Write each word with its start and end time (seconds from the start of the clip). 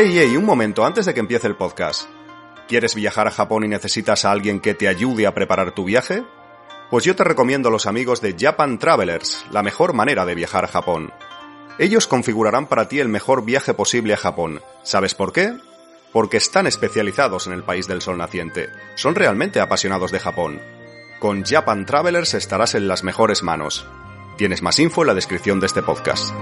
Ey, 0.00 0.34
un 0.34 0.46
momento 0.46 0.86
antes 0.86 1.04
de 1.04 1.12
que 1.12 1.20
empiece 1.20 1.46
el 1.46 1.56
podcast. 1.56 2.08
¿Quieres 2.66 2.94
viajar 2.94 3.26
a 3.26 3.30
Japón 3.30 3.64
y 3.64 3.68
necesitas 3.68 4.24
a 4.24 4.30
alguien 4.30 4.58
que 4.58 4.72
te 4.72 4.88
ayude 4.88 5.26
a 5.26 5.34
preparar 5.34 5.74
tu 5.74 5.84
viaje? 5.84 6.24
Pues 6.88 7.04
yo 7.04 7.14
te 7.14 7.22
recomiendo 7.22 7.68
a 7.68 7.72
los 7.72 7.84
amigos 7.84 8.22
de 8.22 8.34
Japan 8.34 8.78
Travelers, 8.78 9.44
la 9.50 9.62
mejor 9.62 9.92
manera 9.92 10.24
de 10.24 10.34
viajar 10.34 10.64
a 10.64 10.68
Japón. 10.68 11.12
Ellos 11.78 12.06
configurarán 12.06 12.66
para 12.66 12.88
ti 12.88 12.98
el 12.98 13.10
mejor 13.10 13.44
viaje 13.44 13.74
posible 13.74 14.14
a 14.14 14.16
Japón. 14.16 14.62
¿Sabes 14.84 15.14
por 15.14 15.34
qué? 15.34 15.52
Porque 16.14 16.38
están 16.38 16.66
especializados 16.66 17.46
en 17.46 17.52
el 17.52 17.62
país 17.62 17.86
del 17.86 18.00
sol 18.00 18.16
naciente. 18.16 18.70
Son 18.94 19.14
realmente 19.14 19.60
apasionados 19.60 20.12
de 20.12 20.20
Japón. 20.20 20.62
Con 21.18 21.44
Japan 21.44 21.84
Travelers 21.84 22.32
estarás 22.32 22.74
en 22.74 22.88
las 22.88 23.04
mejores 23.04 23.42
manos. 23.42 23.86
Tienes 24.38 24.62
más 24.62 24.78
info 24.78 25.02
en 25.02 25.08
la 25.08 25.14
descripción 25.14 25.60
de 25.60 25.66
este 25.66 25.82
podcast. 25.82 26.32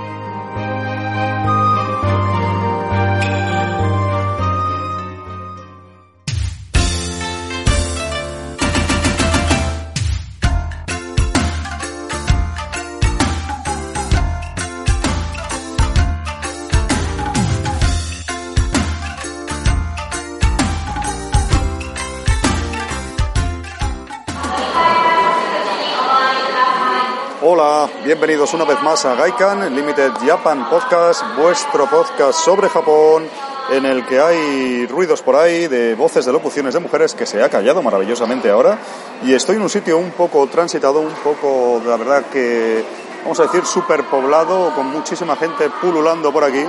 Bienvenidos 28.08 28.54
una 28.54 28.64
vez 28.64 28.82
más 28.82 29.04
a 29.04 29.14
Gaikan 29.16 29.74
Limited 29.76 30.12
Japan 30.26 30.70
Podcast, 30.70 31.22
vuestro 31.36 31.84
podcast 31.90 32.40
sobre 32.40 32.70
Japón, 32.70 33.28
en 33.70 33.84
el 33.84 34.06
que 34.06 34.18
hay 34.18 34.86
ruidos 34.86 35.20
por 35.20 35.36
ahí 35.36 35.68
de 35.68 35.94
voces 35.94 36.24
de 36.24 36.32
locuciones 36.32 36.72
de 36.72 36.80
mujeres 36.80 37.12
que 37.12 37.26
se 37.26 37.42
ha 37.42 37.50
callado 37.50 37.82
maravillosamente 37.82 38.48
ahora. 38.48 38.78
Y 39.26 39.34
estoy 39.34 39.56
en 39.56 39.62
un 39.62 39.68
sitio 39.68 39.98
un 39.98 40.12
poco 40.12 40.46
transitado, 40.46 41.00
un 41.00 41.12
poco, 41.22 41.82
la 41.86 41.98
verdad 41.98 42.24
que, 42.32 42.82
vamos 43.24 43.40
a 43.40 43.42
decir, 43.42 43.66
superpoblado, 43.66 44.74
con 44.74 44.86
muchísima 44.86 45.36
gente 45.36 45.68
pululando 45.78 46.32
por 46.32 46.44
aquí. 46.44 46.64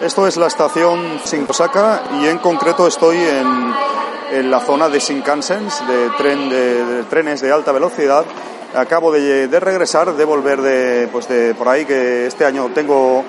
Esto 0.00 0.24
es 0.28 0.36
la 0.36 0.46
estación 0.46 1.18
Shinkosaka 1.24 2.02
y 2.20 2.28
en 2.28 2.38
concreto 2.38 2.86
estoy 2.86 3.16
en, 3.16 3.74
en 4.30 4.50
la 4.52 4.60
zona 4.60 4.88
de 4.88 5.00
Shinkansen, 5.00 5.66
de 5.88 7.04
trenes 7.10 7.40
de 7.40 7.50
alta 7.52 7.72
velocidad 7.72 8.24
acabo 8.76 9.10
de, 9.10 9.48
regresar, 9.60 10.14
de 10.14 10.24
volver 10.24 10.60
de, 10.60 11.08
pues 11.10 11.28
de 11.28 11.54
por 11.54 11.68
ahí, 11.68 11.84
que 11.84 12.26
este 12.26 12.44
año 12.44 12.70
tengo, 12.74 13.24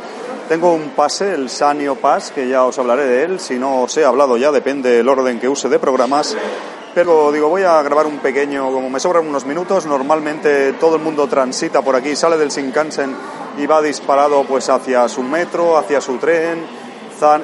tengo 0.49 0.73
un 0.73 0.89
pase, 0.89 1.33
el 1.33 1.49
Sanio 1.49 1.95
Pass, 1.95 2.31
que 2.31 2.47
ya 2.47 2.65
os 2.65 2.77
hablaré 2.77 3.05
de 3.05 3.23
él, 3.23 3.39
si 3.39 3.55
no 3.55 3.83
os 3.83 3.97
he 3.97 4.05
hablado 4.05 4.37
ya, 4.37 4.51
depende 4.51 4.89
del 4.89 5.07
orden 5.07 5.39
que 5.39 5.47
use 5.47 5.69
de 5.69 5.79
programas. 5.79 6.35
Pero 6.93 7.31
digo, 7.31 7.47
voy 7.47 7.63
a 7.63 7.81
grabar 7.83 8.07
un 8.07 8.17
pequeño, 8.19 8.71
como 8.71 8.89
me 8.89 8.99
sobran 8.99 9.27
unos 9.27 9.45
minutos, 9.45 9.85
normalmente 9.85 10.73
todo 10.73 10.95
el 10.95 11.01
mundo 11.01 11.27
transita 11.27 11.81
por 11.81 11.95
aquí, 11.95 12.15
sale 12.15 12.37
del 12.37 12.49
Shinkansen 12.49 13.15
y 13.57 13.65
va 13.67 13.81
disparado 13.81 14.43
pues 14.45 14.69
hacia 14.69 15.07
su 15.07 15.23
metro, 15.23 15.77
hacia 15.77 16.01
su 16.01 16.17
tren, 16.17 16.65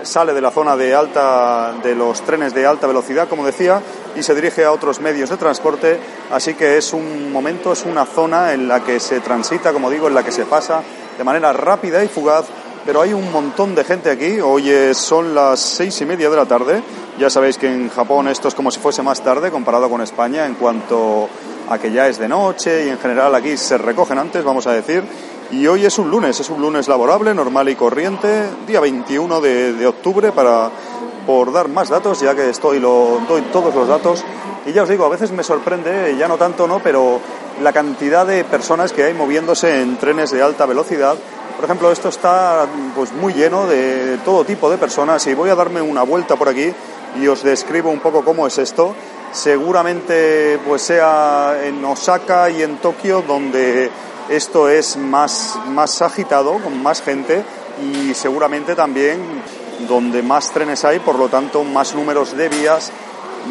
sale 0.03 0.33
de 0.33 0.41
la 0.41 0.51
zona 0.51 0.75
de 0.75 0.93
alta 0.93 1.73
de 1.83 1.95
los 1.95 2.21
trenes 2.21 2.53
de 2.53 2.65
alta 2.65 2.87
velocidad, 2.87 3.27
como 3.27 3.45
decía, 3.45 3.81
y 4.15 4.23
se 4.23 4.35
dirige 4.35 4.65
a 4.65 4.71
otros 4.71 4.99
medios 4.99 5.29
de 5.29 5.37
transporte, 5.37 5.99
así 6.31 6.53
que 6.53 6.77
es 6.77 6.93
un 6.93 7.31
momento, 7.31 7.73
es 7.73 7.83
una 7.85 8.05
zona 8.05 8.53
en 8.53 8.67
la 8.67 8.83
que 8.83 8.99
se 8.99 9.19
transita, 9.19 9.73
como 9.73 9.89
digo, 9.89 10.07
en 10.07 10.13
la 10.13 10.23
que 10.23 10.31
se 10.31 10.45
pasa 10.45 10.81
de 11.17 11.23
manera 11.23 11.53
rápida 11.53 12.03
y 12.03 12.07
fugaz, 12.07 12.45
pero 12.85 13.01
hay 13.01 13.13
un 13.13 13.31
montón 13.31 13.75
de 13.75 13.83
gente 13.83 14.11
aquí, 14.11 14.39
hoy 14.41 14.69
son 14.93 15.33
las 15.33 15.59
seis 15.59 15.99
y 16.01 16.05
media 16.05 16.29
de 16.29 16.35
la 16.35 16.45
tarde, 16.45 16.83
ya 17.17 17.29
sabéis 17.29 17.57
que 17.57 17.67
en 17.67 17.89
Japón 17.89 18.27
esto 18.27 18.47
es 18.47 18.55
como 18.55 18.71
si 18.71 18.79
fuese 18.79 19.03
más 19.03 19.21
tarde 19.21 19.51
comparado 19.51 19.89
con 19.89 20.01
España 20.01 20.45
en 20.45 20.55
cuanto 20.55 21.29
a 21.69 21.77
que 21.77 21.91
ya 21.91 22.07
es 22.07 22.19
de 22.19 22.27
noche 22.27 22.85
y 22.85 22.89
en 22.89 22.99
general 22.99 23.33
aquí 23.35 23.55
se 23.55 23.77
recogen 23.77 24.17
antes, 24.17 24.43
vamos 24.43 24.67
a 24.67 24.73
decir, 24.73 25.03
y 25.53 25.67
hoy 25.67 25.85
es 25.85 25.99
un 25.99 26.09
lunes, 26.09 26.39
es 26.39 26.49
un 26.49 26.61
lunes 26.61 26.87
laborable, 26.87 27.33
normal 27.33 27.69
y 27.69 27.75
corriente, 27.75 28.49
día 28.65 28.79
21 28.79 29.39
de, 29.39 29.73
de 29.73 29.85
octubre 29.85 30.31
para 30.31 30.71
por 31.27 31.53
dar 31.53 31.67
más 31.67 31.89
datos, 31.89 32.21
ya 32.21 32.33
que 32.33 32.49
estoy 32.49 32.79
lo 32.79 33.21
doy 33.27 33.41
todos 33.53 33.73
los 33.75 33.87
datos. 33.87 34.23
Y 34.65 34.71
ya 34.71 34.83
os 34.83 34.89
digo, 34.89 35.05
a 35.05 35.09
veces 35.09 35.31
me 35.31 35.43
sorprende, 35.43 36.15
ya 36.17 36.27
no 36.27 36.37
tanto, 36.37 36.67
¿no? 36.67 36.79
Pero 36.79 37.19
la 37.61 37.71
cantidad 37.71 38.25
de 38.25 38.43
personas 38.45 38.93
que 38.93 39.03
hay 39.03 39.13
moviéndose 39.13 39.81
en 39.81 39.97
trenes 39.97 40.31
de 40.31 40.41
alta 40.41 40.65
velocidad. 40.65 41.15
Por 41.55 41.65
ejemplo, 41.65 41.91
esto 41.91 42.09
está 42.09 42.65
pues 42.95 43.11
muy 43.13 43.33
lleno 43.33 43.67
de 43.67 44.17
todo 44.25 44.45
tipo 44.45 44.71
de 44.71 44.79
personas 44.79 45.25
y 45.27 45.35
voy 45.35 45.51
a 45.51 45.55
darme 45.55 45.81
una 45.81 46.01
vuelta 46.01 46.35
por 46.35 46.49
aquí 46.49 46.73
y 47.21 47.27
os 47.27 47.43
describo 47.43 47.91
un 47.91 47.99
poco 47.99 48.25
cómo 48.25 48.47
es 48.47 48.57
esto. 48.57 48.95
Seguramente 49.31 50.59
pues 50.67 50.81
sea 50.81 51.59
en 51.63 51.83
Osaka 51.85 52.49
y 52.49 52.63
en 52.63 52.77
Tokio 52.77 53.23
donde 53.27 53.91
esto 54.29 54.69
es 54.69 54.97
más, 54.97 55.57
más 55.67 56.01
agitado, 56.01 56.59
con 56.59 56.81
más 56.81 57.01
gente 57.01 57.43
y 57.81 58.13
seguramente 58.13 58.75
también 58.75 59.19
donde 59.87 60.21
más 60.21 60.51
trenes 60.51 60.85
hay, 60.85 60.99
por 60.99 61.17
lo 61.17 61.29
tanto 61.29 61.63
más 61.63 61.95
números 61.95 62.37
de 62.37 62.49
vías 62.49 62.91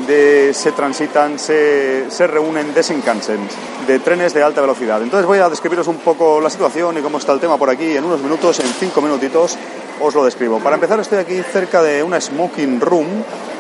de, 0.06 0.55
se 0.55 0.72
transitan, 0.72 1.38
se, 1.38 2.10
se 2.10 2.27
reúnen 2.27 2.72
de 2.72 2.83
de 3.87 3.99
trenes 3.99 4.33
de 4.33 4.43
alta 4.43 4.60
velocidad. 4.60 5.03
Entonces 5.03 5.27
voy 5.27 5.38
a 5.38 5.49
describiros 5.49 5.88
un 5.88 5.99
poco 5.99 6.41
la 6.41 6.50
situación 6.50 6.97
y 6.99 7.03
cómo 7.03 7.19
está 7.19 7.33
el 7.33 7.41
tema 7.41 7.59
por 7.59 7.69
aquí 7.69 7.97
en 7.97 8.04
unos 8.04 8.21
minutos, 8.21 8.60
en 8.60 8.66
cinco 8.66 9.03
minutitos 9.03 9.59
os 10.00 10.15
lo 10.15 10.25
describo. 10.25 10.59
Para 10.59 10.77
empezar 10.77 10.99
estoy 11.00 11.19
aquí 11.19 11.43
cerca 11.43 11.83
de 11.83 12.03
una 12.03 12.21
smoking 12.21 12.81
room. 12.81 13.06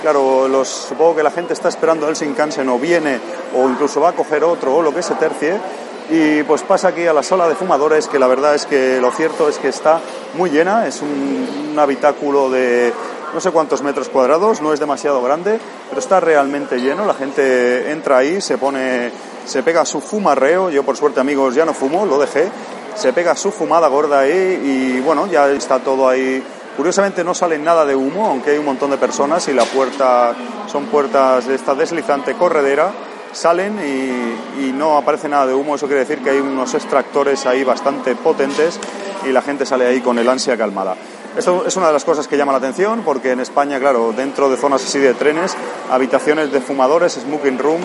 Claro, 0.00 0.48
los, 0.48 0.68
supongo 0.68 1.16
que 1.16 1.22
la 1.22 1.30
gente 1.30 1.52
está 1.52 1.68
esperando 1.68 2.08
el 2.08 2.14
Shinkansen 2.14 2.68
o 2.68 2.78
viene 2.78 3.20
o 3.54 3.68
incluso 3.68 4.00
va 4.00 4.10
a 4.10 4.12
coger 4.12 4.42
otro 4.42 4.76
o 4.76 4.82
lo 4.82 4.92
que 4.92 5.02
se 5.02 5.14
tercie 5.14 5.60
y 6.10 6.42
pues 6.42 6.62
pasa 6.62 6.88
aquí 6.88 7.06
a 7.06 7.12
la 7.12 7.22
sala 7.22 7.48
de 7.48 7.54
fumadores 7.54 8.08
que 8.08 8.18
la 8.18 8.26
verdad 8.26 8.54
es 8.54 8.66
que 8.66 9.00
lo 9.00 9.10
cierto 9.12 9.48
es 9.48 9.58
que 9.58 9.68
está 9.68 10.00
muy 10.34 10.50
llena, 10.50 10.86
es 10.86 11.00
un, 11.02 11.76
habitáculo 11.78 12.50
de 12.50 12.92
no 13.32 13.40
sé 13.40 13.50
cuántos 13.50 13.82
metros 13.82 14.10
cuadrados, 14.10 14.60
no 14.60 14.74
es 14.74 14.80
demasiado 14.80 15.22
grande, 15.22 15.58
pero 15.88 16.00
está 16.00 16.20
realmente 16.20 16.78
lleno, 16.80 17.06
la 17.06 17.14
gente 17.14 17.90
entra 17.90 18.18
ahí, 18.18 18.42
se 18.42 18.58
pone, 18.58 19.10
se 19.46 19.62
pega 19.62 19.86
su 19.86 20.02
fumarreo, 20.02 20.68
yo 20.68 20.82
por 20.82 20.98
suerte 20.98 21.20
amigos 21.20 21.54
ya 21.54 21.64
no 21.64 21.72
fumo, 21.72 22.04
lo 22.04 22.18
dejé, 22.18 22.50
se 22.94 23.14
pega 23.14 23.34
su 23.34 23.50
fumada 23.50 23.88
gorda 23.88 24.20
ahí 24.20 24.60
y 24.62 25.00
bueno, 25.00 25.26
ya 25.28 25.48
está 25.50 25.78
todo 25.78 26.08
ahí. 26.08 26.42
Curiosamente 26.76 27.24
no 27.24 27.34
sale 27.34 27.58
nada 27.58 27.86
de 27.86 27.94
humo, 27.94 28.26
aunque 28.26 28.50
hay 28.50 28.58
un 28.58 28.66
montón 28.66 28.90
de 28.90 28.98
personas 28.98 29.48
y 29.48 29.54
la 29.54 29.64
puerta 29.64 30.34
son 30.70 30.86
puertas 30.86 31.46
de 31.46 31.54
esta 31.54 31.74
deslizante 31.74 32.34
corredera 32.34 32.92
salen 33.32 33.78
y, 33.78 34.72
no 34.72 34.96
aparece 34.96 35.28
nada 35.28 35.46
de 35.46 35.54
humo. 35.54 35.74
Eso 35.74 35.86
quiere 35.86 36.00
decir 36.00 36.22
que 36.22 36.30
hay 36.30 36.38
unos 36.38 36.74
extractores 36.74 37.46
ahí 37.46 37.62
bastante 37.62 38.14
potentes 38.16 38.80
y 39.24 39.32
la 39.32 39.42
gente 39.42 39.66
sale 39.66 39.86
ahí 39.86 40.00
con 40.00 40.18
el 40.18 40.28
ansia 40.28 40.56
calmada. 40.56 40.96
Esto 41.36 41.64
es 41.66 41.76
una 41.76 41.86
de 41.86 41.92
las 41.92 42.04
cosas 42.04 42.28
que 42.28 42.36
llama 42.36 42.52
la 42.52 42.58
atención 42.58 43.02
porque 43.04 43.30
en 43.30 43.40
España, 43.40 43.78
claro, 43.78 44.12
dentro 44.12 44.50
de 44.50 44.56
zonas 44.56 44.84
así 44.84 44.98
de 44.98 45.14
trenes, 45.14 45.56
habitaciones 45.90 46.52
de 46.52 46.60
fumadores, 46.60 47.14
smoking 47.14 47.58
room, 47.58 47.80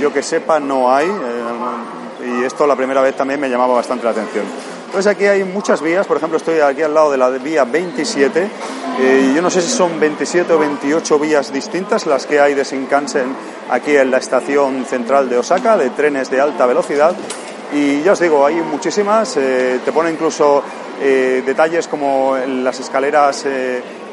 yo 0.00 0.12
que 0.12 0.22
sepa 0.22 0.60
no 0.60 0.92
hay 0.92 1.06
eh, 1.06 2.40
y 2.40 2.44
esto 2.44 2.66
la 2.66 2.76
primera 2.76 3.00
vez 3.00 3.16
también 3.16 3.40
me 3.40 3.48
llamaba 3.48 3.74
bastante 3.74 4.04
la 4.04 4.10
atención. 4.10 4.44
Entonces 4.90 5.12
aquí 5.12 5.24
hay 5.24 5.44
muchas 5.44 5.80
vías, 5.82 6.04
por 6.04 6.16
ejemplo 6.16 6.36
estoy 6.36 6.58
aquí 6.58 6.82
al 6.82 6.92
lado 6.92 7.12
de 7.12 7.16
la 7.16 7.30
vía 7.30 7.62
27 7.62 8.50
eh, 8.98 9.32
yo 9.36 9.40
no 9.40 9.48
sé 9.48 9.62
si 9.62 9.70
son 9.70 10.00
27 10.00 10.52
o 10.52 10.58
28 10.58 11.18
vías 11.20 11.52
distintas 11.52 12.06
las 12.06 12.26
que 12.26 12.40
hay 12.40 12.54
de 12.54 12.64
Shinkansen 12.64 13.36
aquí 13.70 13.96
en 13.96 14.10
la 14.10 14.18
estación 14.18 14.84
central 14.84 15.30
de 15.30 15.38
Osaka, 15.38 15.76
de 15.76 15.90
trenes 15.90 16.28
de 16.28 16.40
alta 16.40 16.66
velocidad. 16.66 17.14
Y 17.72 18.02
ya 18.02 18.12
os 18.12 18.18
digo, 18.18 18.44
hay 18.44 18.56
muchísimas, 18.56 19.36
eh, 19.36 19.78
te 19.84 19.92
pone 19.92 20.10
incluso 20.10 20.64
eh, 21.00 21.44
detalles 21.46 21.86
como 21.86 22.36
las 22.36 22.80
escaleras 22.80 23.46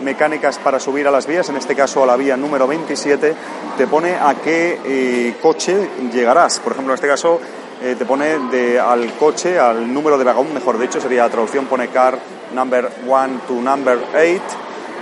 mecánicas 0.04 0.60
para 0.60 0.80
subir 0.80 1.08
a 1.08 1.12
las 1.12 1.26
vías, 1.26 1.50
en 1.50 1.58
este 1.58 1.74
caso 1.74 2.04
a 2.04 2.06
la 2.06 2.16
vía 2.16 2.38
número 2.38 2.68
27, 2.68 3.34
te 3.80 3.88
pone 3.88 4.14
a 4.14 4.36
qué 4.36 5.34
coche 5.42 5.90
llegarás. 6.14 6.60
Por 6.60 6.74
ejemplo, 6.74 6.94
en 6.94 6.98
este 6.98 7.08
caso 7.08 7.42
te 7.80 8.06
pone 8.06 8.40
de, 8.50 8.80
al 8.80 9.14
coche, 9.14 9.60
al 9.60 9.94
número 9.94 10.18
de 10.18 10.24
vagón, 10.24 10.54
mejor 10.54 10.80
dicho, 10.80 11.00
sería 11.00 11.24
la 11.24 11.30
traducción, 11.30 11.66
pone 11.66 11.90
car 11.90 12.18
number 12.54 12.90
1 13.06 13.42
to 13.48 13.54
number 13.62 14.00
8 14.16 14.42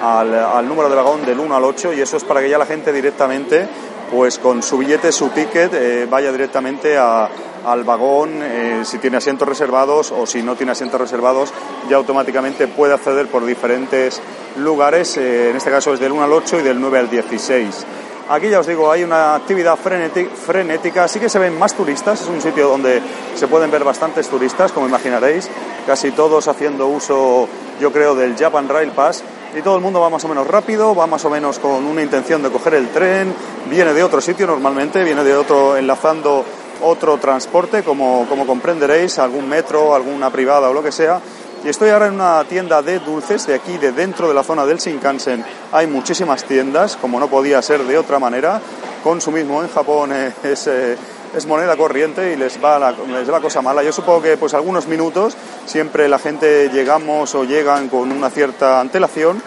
al, 0.02 0.34
al, 0.34 0.68
número 0.68 0.90
de 0.90 0.96
vagón 0.96 1.26
del 1.26 1.40
1 1.40 1.56
al 1.56 1.64
8 1.64 1.94
y 1.94 2.02
eso 2.02 2.18
es 2.18 2.24
para 2.24 2.42
que 2.42 2.50
ya 2.50 2.58
la 2.58 2.66
gente 2.66 2.92
directamente, 2.92 3.68
pues 4.12 4.40
con 4.40 4.62
su 4.62 4.78
billete, 4.78 5.12
su 5.12 5.30
ticket, 5.30 5.74
eh, 5.74 6.08
vaya 6.10 6.32
directamente 6.32 6.98
a, 6.98 7.30
al 7.66 7.84
vagón, 7.84 8.42
eh, 8.42 8.82
si 8.84 9.00
tiene 9.00 9.18
asientos 9.18 9.48
reservados 9.48 10.12
o 10.12 10.26
si 10.26 10.44
no 10.44 10.56
tiene 10.56 10.72
asientos 10.74 11.00
reservados, 11.00 11.54
ya 11.90 11.98
automáticamente 11.98 12.68
puede 12.68 12.94
acceder 12.94 13.28
por 13.28 13.46
diferentes 13.46 14.22
lugares, 14.58 15.18
eh, 15.18 15.50
en 15.50 15.58
este 15.58 15.72
caso 15.72 15.94
es 15.94 16.00
del 16.00 16.12
1 16.12 16.24
al 16.24 16.34
8 16.34 16.60
y 16.60 16.64
del 16.64 16.80
9 16.80 17.00
al 17.00 17.10
16. 17.10 17.86
Aquí 18.28 18.50
ya 18.50 18.60
os 18.60 18.66
digo, 18.66 18.92
hay 18.92 19.04
una 19.04 19.36
actividad 19.36 19.78
frenética, 19.78 21.08
sí 21.08 21.20
que 21.20 21.30
se 21.30 21.38
ven 21.38 21.60
más 21.60 21.76
turistas, 21.76 22.22
es 22.22 22.28
un 22.28 22.42
sitio 22.42 22.68
donde 22.68 23.00
se 23.36 23.48
pueden 23.48 23.70
ver 23.70 23.84
bastantes 23.84 24.28
turistas, 24.30 24.72
como 24.72 24.88
imaginaréis, 24.88 25.48
casi 25.86 26.10
todos 26.10 26.48
haciendo 26.48 26.88
uso, 26.88 27.48
yo 27.80 27.92
creo, 27.92 28.16
del 28.16 28.36
Japan 28.36 28.68
Rail 28.68 28.90
Pass, 28.92 29.24
y 29.56 29.62
todo 29.62 29.76
el 29.76 29.84
mundo 29.84 30.02
va 30.02 30.10
más 30.10 30.26
o 30.26 30.28
menos 30.28 30.48
rápido, 30.48 30.96
va 30.96 31.06
más 31.06 31.24
o 31.24 31.30
menos 31.30 31.60
con 31.60 31.86
una 31.86 32.02
intención 32.02 32.42
de 32.42 32.50
coger 32.50 32.74
el 32.74 32.90
tren, 32.90 33.32
viene 33.70 33.94
de 33.94 34.02
otro 34.02 34.20
sitio 34.20 34.48
normalmente, 34.48 35.04
viene 35.04 35.24
de 35.24 35.36
otro 35.36 35.78
enlazando 35.78 36.44
otro 36.82 37.18
transporte, 37.18 37.84
como, 37.84 38.26
como 38.28 38.48
comprenderéis, 38.48 39.20
algún 39.20 39.48
metro, 39.48 39.94
alguna 39.94 40.32
privada 40.32 40.70
o 40.70 40.74
lo 40.74 40.82
que 40.82 40.92
sea. 40.92 41.22
Y 41.66 41.70
estoy 41.70 41.90
ahora 41.90 42.06
en 42.06 42.14
una 42.14 42.44
tienda 42.44 42.84
de 42.84 43.00
dulces, 43.00 43.48
de 43.48 43.56
aquí, 43.56 43.80
de 43.80 43.92
dentro 43.92 44.28
de 44.28 44.36
la 44.36 44.44
zona 44.44 44.68
del 44.68 44.78
Shinkansen. 44.78 45.44
Hay 45.72 45.88
muchísimas 45.88 46.44
tiendas, 46.44 46.96
como 46.96 47.20
no 47.20 47.28
podía 47.28 47.60
ser 47.64 47.84
de 47.86 47.98
otra 47.98 48.20
manera. 48.20 48.62
Consumismo 49.04 49.64
en 49.64 49.70
Japón 49.70 50.12
es, 50.44 50.68
eh, 50.68 50.96
es 51.36 51.46
moneda 51.48 51.76
corriente 51.76 52.34
y 52.34 52.36
les 52.36 52.64
va, 52.64 52.78
la, 52.78 52.92
les 52.92 53.34
va 53.34 53.42
cosa 53.42 53.64
mala. 53.64 53.82
Yo 53.82 53.92
supongo 53.92 54.22
que 54.22 54.38
pues 54.38 54.54
algunos 54.54 54.86
minutos 54.86 55.36
siempre 55.66 56.08
la 56.08 56.20
gente 56.20 56.70
llegamos 56.70 57.34
o 57.34 57.46
llegan 57.46 57.90
con 57.90 58.12
una 58.12 58.30
cierta 58.30 58.80
antelación 58.80 59.42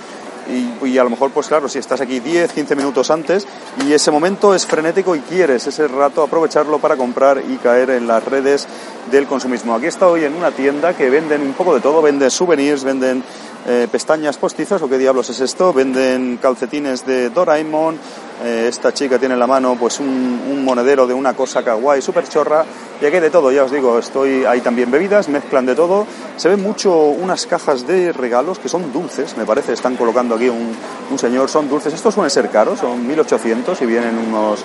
y, 0.48 0.98
a 0.98 1.04
lo 1.04 1.10
mejor, 1.10 1.30
pues 1.30 1.48
claro, 1.48 1.68
si 1.68 1.78
estás 1.78 2.00
aquí 2.00 2.20
10, 2.20 2.52
15 2.52 2.76
minutos 2.76 3.10
antes 3.10 3.46
y 3.84 3.92
ese 3.92 4.10
momento 4.10 4.54
es 4.54 4.66
frenético 4.66 5.14
y 5.14 5.20
quieres 5.20 5.66
ese 5.66 5.88
rato 5.88 6.22
aprovecharlo 6.22 6.78
para 6.78 6.96
comprar 6.96 7.42
y 7.46 7.56
caer 7.56 7.90
en 7.90 8.06
las 8.06 8.24
redes 8.24 8.66
del 9.10 9.26
consumismo. 9.26 9.74
Aquí 9.74 9.86
estoy 9.86 10.24
en 10.24 10.34
una 10.34 10.50
tienda 10.50 10.96
que 10.96 11.10
venden 11.10 11.42
un 11.42 11.52
poco 11.52 11.74
de 11.74 11.80
todo, 11.80 12.02
venden 12.02 12.30
souvenirs, 12.30 12.84
venden 12.84 13.22
eh, 13.66 13.88
pestañas 13.90 14.38
postizas, 14.38 14.80
o 14.82 14.88
qué 14.88 14.98
diablos 14.98 15.30
es 15.30 15.40
esto, 15.40 15.72
venden 15.72 16.38
calcetines 16.40 17.04
de 17.04 17.30
Doraemon, 17.30 17.98
eh, 18.44 18.66
esta 18.68 18.94
chica 18.94 19.18
tiene 19.18 19.34
en 19.34 19.40
la 19.40 19.48
mano 19.48 19.76
pues 19.78 19.98
un, 19.98 20.64
monedero 20.64 21.06
de 21.06 21.14
una 21.14 21.34
cosa 21.34 21.64
kawaii 21.64 22.00
súper 22.00 22.28
chorra 22.28 22.64
y 23.00 23.06
aquí 23.06 23.18
de 23.18 23.30
todo, 23.30 23.50
ya 23.50 23.64
os 23.64 23.72
digo, 23.72 23.98
estoy 23.98 24.44
hay 24.44 24.60
también 24.60 24.90
bebidas, 24.90 25.28
mezclan 25.28 25.66
de 25.66 25.74
todo. 25.74 26.06
Se 26.36 26.48
ven 26.48 26.62
mucho 26.62 26.94
unas 26.94 27.46
cajas 27.46 27.86
de 27.86 28.12
regalos 28.12 28.58
que 28.58 28.68
son 28.68 28.92
dulces, 28.92 29.36
me 29.36 29.44
parece, 29.44 29.72
están 29.72 29.96
colocando 29.96 30.34
aquí 30.34 30.48
un, 30.48 30.72
un 31.10 31.18
señor, 31.18 31.48
son 31.48 31.68
dulces. 31.68 31.94
Estos 31.94 32.14
suelen 32.14 32.30
ser 32.30 32.50
caros, 32.50 32.80
son 32.80 33.06
1800 33.06 33.80
y 33.82 33.86
vienen 33.86 34.18
unos 34.18 34.60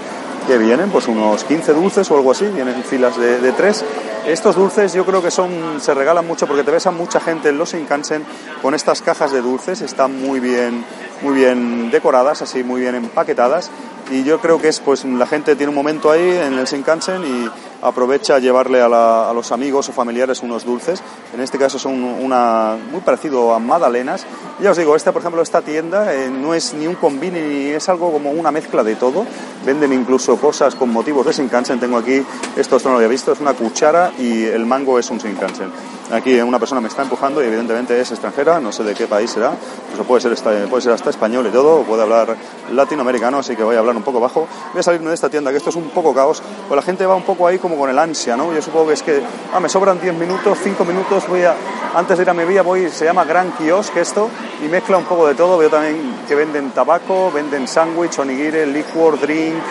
que 0.48 0.57
vienen, 0.57 0.90
pues 0.90 1.07
unos 1.07 1.44
15 1.44 1.74
dulces 1.74 2.10
o 2.12 2.16
algo 2.16 2.31
así, 2.31 2.45
vienen 2.45 2.84
filas 2.84 3.18
de, 3.18 3.51
tres. 3.54 3.84
Estos 4.28 4.56
dulces 4.56 4.94
yo 4.94 5.06
creo 5.06 5.22
que 5.22 5.31
son, 5.31 5.81
se 5.81 5.94
regalan 5.94 6.25
mucho 6.25 6.48
porque 6.48 6.63
te 6.63 6.72
ves 6.72 6.88
a 6.88 6.92
mucha 6.92 7.19
gente 7.19 7.50
en 7.50 7.57
los 7.57 7.74
Shinkansen 7.74 8.24
con 8.62 8.74
estas 8.74 9.01
cajas 9.01 9.31
de 9.31 9.42
dulces, 9.42 9.81
están 9.81 10.22
muy 10.22 10.40
bien, 10.40 10.86
muy 11.22 11.36
bien 11.36 11.92
decoradas, 11.92 12.42
así 12.42 12.63
muy 12.63 12.81
bien 12.81 12.95
empaquetadas 12.95 13.69
y 14.12 14.24
yo 14.24 14.40
creo 14.40 14.60
que 14.60 14.68
es 14.68 14.80
pues 14.80 15.06
la 15.06 15.28
gente 15.28 15.56
tiene 15.56 15.69
un 15.69 15.75
momento 15.75 16.12
ahí 16.12 16.22
en 16.22 16.54
el 16.54 16.66
Shinkansen 16.66 17.24
y 17.24 17.50
aprovecha 17.84 18.36
a 18.36 18.40
llevarle 18.40 18.82
a, 18.82 19.32
los 19.34 19.52
amigos 19.52 19.90
o 19.90 19.92
familiares 19.92 20.42
unos 20.42 20.66
dulces. 20.66 21.02
En 21.34 21.42
este 21.42 21.58
caso 21.58 21.78
son 21.78 22.04
una 22.04 22.78
muy 22.92 23.02
parecido 23.02 23.54
a 23.54 23.60
magdalenas. 23.60 24.26
ya 24.62 24.72
os 24.72 24.78
digo, 24.78 24.96
esta 24.96 25.12
por 25.12 25.22
ejemplo 25.22 25.42
esta 25.42 25.62
tienda 25.62 26.14
eh, 26.14 26.30
no 26.30 26.54
es 26.54 26.74
ni 26.74 26.88
un 26.88 26.96
combine 26.96 27.42
ni 27.42 27.66
es 27.68 27.90
algo 27.90 28.12
como 28.12 28.32
una 28.32 28.52
mezcla 28.52 28.84
de 28.84 28.96
todo. 28.96 29.26
Venden 29.66 29.94
incluso 29.94 30.38
cosas 30.38 30.76
con 30.76 30.90
motivos 30.92 31.26
de 31.26 31.34
Shinkansen. 31.34 31.80
Tengo 31.80 31.98
aquí 31.98 32.24
esto 32.56 32.78
no 32.84 32.92
lo 32.92 32.96
había 32.98 33.08
visto, 33.08 33.32
es 33.32 33.40
una 33.40 33.54
cuchara 33.54 34.12
y 34.18 34.44
el 34.46 34.66
mango 34.66 35.00
es 35.00 35.10
un 35.10 35.18
Shinkansen. 35.18 35.72
Aquí 36.12 36.40
una 36.42 36.60
persona 36.60 36.82
me 36.82 36.90
está 36.90 37.02
empujando 37.02 37.42
y 37.42 37.48
evidentemente 37.48 38.00
es 38.00 38.12
extranjera, 38.12 38.60
no 38.60 38.72
sé 38.72 38.84
de 38.84 38.94
qué 38.94 39.08
país 39.08 39.32
será, 39.32 39.54
eso 39.94 40.04
puede 40.04 40.22
ser, 40.22 40.36
puede 40.70 40.82
ser 40.82 40.92
hasta 40.92 41.10
español 41.10 41.48
y 41.48 41.50
todo, 41.50 41.82
puede 41.84 42.04
hablar 42.04 42.36
latinoamericano, 42.72 43.40
así 43.40 43.56
que 43.56 43.64
voy 43.64 43.76
a 43.76 43.80
hablar 43.80 43.96
un 43.96 44.04
poco 44.04 44.20
bajo. 44.20 44.48
Voy 44.74 44.80
a 44.80 44.84
salirme 44.84 45.10
de 45.10 45.16
esta 45.16 45.30
tienda, 45.30 45.52
que 45.52 45.58
esto 45.58 45.70
es 45.70 45.76
un 45.76 45.90
poco 45.90 46.14
caos, 46.14 46.44
pues 46.68 46.76
la 46.76 46.82
gente 46.82 47.06
va 47.06 47.16
un 47.16 47.24
poco 47.24 47.48
ahí 47.48 47.58
como 47.58 47.73
con 47.78 47.90
el 47.90 48.00
ansia, 48.00 48.36
¿no? 48.36 48.54
Yo 48.54 48.62
supongo 48.62 48.88
que 48.88 48.94
es 48.94 49.04
que, 49.04 49.22
ah, 49.54 49.60
me 49.60 49.70
sobran 49.70 50.00
10 50.00 50.14
minutos, 50.16 50.58
5 50.64 50.86
minutos, 50.86 51.28
voy 51.28 51.44
a, 51.44 51.56
antes 51.96 52.18
de 52.18 52.24
ir 52.24 52.30
a 52.30 52.34
mi 52.34 52.44
vía, 52.46 52.62
voy, 52.62 52.90
se 52.90 53.06
llama 53.06 53.25
Gran 53.25 53.52
Kiosk 53.54 53.96
esto, 53.98 54.30
y 54.64 54.68
mezcla 54.68 54.98
un 54.98 55.06
poco 55.06 55.28
de 55.28 55.36
todo, 55.36 55.58
veo 55.58 55.70
también 55.70 56.24
que 56.28 56.36
venden 56.36 56.72
tabaco, 56.72 57.31
venden 57.31 57.68
sándwich, 57.68 58.20
onigiri, 58.20 58.66
liquor, 58.66 59.20
drink, 59.20 59.64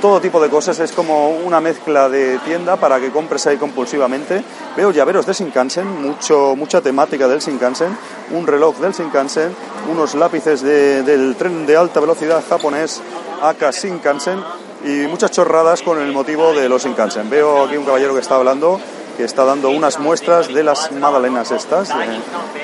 todo 0.00 0.20
tipo 0.20 0.40
de 0.40 0.48
cosas, 0.48 0.78
es 0.80 0.92
como 0.92 1.28
una 1.30 1.60
mezcla 1.60 2.08
de 2.08 2.38
tienda 2.38 2.76
para 2.76 2.98
que 2.98 3.10
compres 3.10 3.46
ahí 3.46 3.58
compulsivamente. 3.58 4.42
Veo 4.74 4.92
llaveros 4.92 5.26
de 5.26 5.34
Shinkansen, 5.34 6.02
mucho, 6.02 6.56
mucha 6.56 6.80
temática 6.80 7.28
del 7.28 7.40
Shinkansen, 7.40 7.96
un 8.30 8.46
reloj 8.46 8.78
del 8.78 8.92
Shinkansen, 8.92 9.54
unos 9.90 10.14
lápices 10.14 10.62
del 10.62 11.36
tren 11.36 11.66
de 11.66 11.76
alta 11.76 12.00
velocidad 12.00 12.42
japonés 12.48 13.02
Aka 13.42 13.70
Shinkansen 13.70 14.42
y 14.84 15.06
muchas 15.06 15.30
chorradas 15.30 15.82
con 15.82 16.00
el 16.00 16.12
motivo 16.12 16.52
de 16.52 16.68
los 16.68 16.84
Shinkansen. 16.84 17.28
Veo 17.30 17.64
aquí 17.64 17.76
un 17.76 17.84
caballero 17.84 18.14
que 18.14 18.20
está 18.20 18.36
hablando 18.36 18.80
que 19.20 19.24
está 19.26 19.44
dando 19.44 19.68
unas 19.68 19.98
muestras 19.98 20.48
de 20.48 20.64
las 20.64 20.90
magdalenas 20.92 21.50
estas. 21.50 21.90
Eh, 21.90 21.94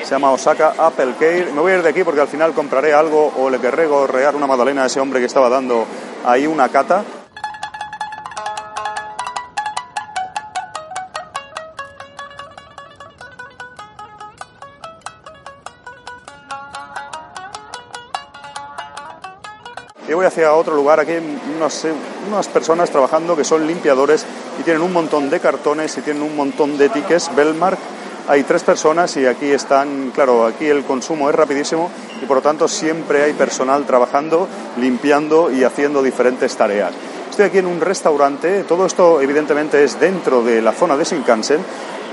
se 0.03 0.09
llama 0.09 0.31
Osaka 0.31 0.73
Apple 0.75 1.13
Care. 1.19 1.51
Me 1.53 1.61
voy 1.61 1.73
a 1.73 1.75
ir 1.75 1.83
de 1.83 1.89
aquí 1.89 2.03
porque 2.03 2.19
al 2.19 2.27
final 2.27 2.53
compraré 2.53 2.95
algo 2.95 3.31
o 3.37 3.51
le 3.51 3.59
querré 3.59 3.85
gorrear 3.85 4.35
una 4.35 4.47
magdalena 4.47 4.81
a 4.81 4.85
ese 4.87 4.99
hombre 4.99 5.19
que 5.19 5.27
estaba 5.27 5.49
dando 5.49 5.85
ahí 6.25 6.47
una 6.47 6.69
cata. 6.69 7.03
Hacia 20.37 20.53
otro 20.53 20.75
lugar. 20.75 20.99
Aquí 20.99 21.13
hay 21.13 21.39
unas, 21.57 22.47
personas 22.49 22.91
trabajando 22.91 23.35
que 23.35 23.43
son 23.43 23.65
limpiadores 23.65 24.23
y 24.59 24.63
tienen 24.63 24.83
un 24.83 24.93
montón 24.93 25.31
de 25.31 25.39
cartones 25.39 25.97
y 25.97 26.01
tienen 26.01 26.21
un 26.21 26.35
montón 26.35 26.77
de 26.77 26.89
tickets. 26.89 27.35
Belmark, 27.35 27.79
hay 28.27 28.43
tres 28.43 28.61
personas 28.61 29.17
y 29.17 29.25
aquí 29.25 29.49
están, 29.49 30.11
claro, 30.13 30.45
aquí 30.45 30.67
el 30.67 30.83
consumo 30.83 31.27
es 31.29 31.35
rapidísimo 31.35 31.89
y 32.21 32.25
por 32.25 32.37
lo 32.37 32.43
tanto 32.43 32.67
siempre 32.67 33.23
hay 33.23 33.33
personal 33.33 33.87
trabajando, 33.87 34.47
limpiando 34.79 35.49
y 35.49 35.63
haciendo 35.63 36.03
diferentes 36.03 36.55
tareas. 36.55 36.91
Estoy 37.31 37.45
aquí 37.45 37.57
en 37.57 37.65
un 37.65 37.81
restaurante, 37.81 38.63
todo 38.63 38.85
esto 38.85 39.19
evidentemente 39.21 39.83
es 39.83 39.99
dentro 39.99 40.43
de 40.43 40.61
la 40.61 40.71
zona 40.71 40.97
de 40.97 41.03
Shinkansen 41.03 41.61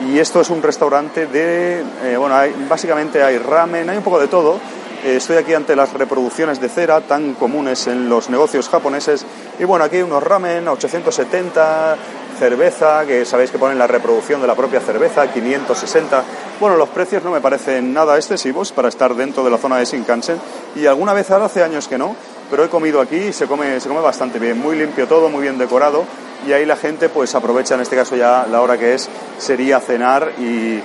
y 0.08 0.18
esto 0.18 0.40
es 0.40 0.48
un 0.48 0.62
restaurante 0.62 1.26
de, 1.26 1.80
eh, 2.04 2.16
bueno, 2.16 2.36
básicamente 2.70 3.22
hay 3.22 3.36
ramen, 3.36 3.90
hay 3.90 3.98
un 3.98 4.02
poco 4.02 4.18
de 4.18 4.28
todo 4.28 4.54
eh, 4.54 4.83
estoy 5.04 5.36
aquí 5.36 5.52
ante 5.52 5.76
las 5.76 5.92
reproducciones 5.92 6.60
de 6.60 6.68
cera 6.68 7.02
tan 7.02 7.34
comunes 7.34 7.86
en 7.86 8.08
los 8.08 8.30
negocios 8.30 8.68
japoneses. 8.68 9.24
Y 9.58 9.64
bueno, 9.64 9.84
aquí 9.84 9.98
unos 9.98 10.22
ramen 10.22 10.66
a 10.66 10.72
870, 10.72 11.96
cerveza, 12.38 13.04
que 13.06 13.24
sabéis 13.24 13.50
que 13.50 13.58
ponen 13.58 13.78
la 13.78 13.86
reproducción 13.86 14.40
de 14.40 14.46
la 14.46 14.54
propia 14.54 14.80
cerveza, 14.80 15.30
560. 15.30 16.24
Bueno, 16.58 16.76
los 16.76 16.88
precios 16.88 17.22
no 17.22 17.30
me 17.30 17.40
parecen 17.40 17.92
nada 17.92 18.16
excesivos 18.16 18.72
para 18.72 18.88
estar 18.88 19.14
dentro 19.14 19.44
de 19.44 19.50
la 19.50 19.58
zona 19.58 19.76
de 19.76 19.84
Shinkansen. 19.84 20.38
Y 20.74 20.86
alguna 20.86 21.12
vez 21.12 21.30
ahora 21.30 21.46
hace 21.46 21.62
años 21.62 21.86
que 21.86 21.98
no, 21.98 22.16
pero 22.50 22.64
he 22.64 22.68
comido 22.68 23.00
aquí 23.00 23.16
y 23.16 23.32
se 23.32 23.46
come, 23.46 23.78
se 23.80 23.88
come 23.88 24.00
bastante 24.00 24.38
bien. 24.38 24.58
Muy 24.58 24.76
limpio 24.76 25.06
todo, 25.06 25.28
muy 25.28 25.42
bien 25.42 25.58
decorado. 25.58 26.04
Y 26.46 26.52
ahí 26.52 26.66
la 26.66 26.76
gente 26.76 27.08
pues 27.08 27.34
aprovecha, 27.34 27.74
en 27.74 27.80
este 27.80 27.96
caso 27.96 28.16
ya 28.16 28.46
la 28.50 28.60
hora 28.60 28.78
que 28.78 28.94
es, 28.94 29.08
sería 29.38 29.80
cenar 29.80 30.32
y, 30.38 30.80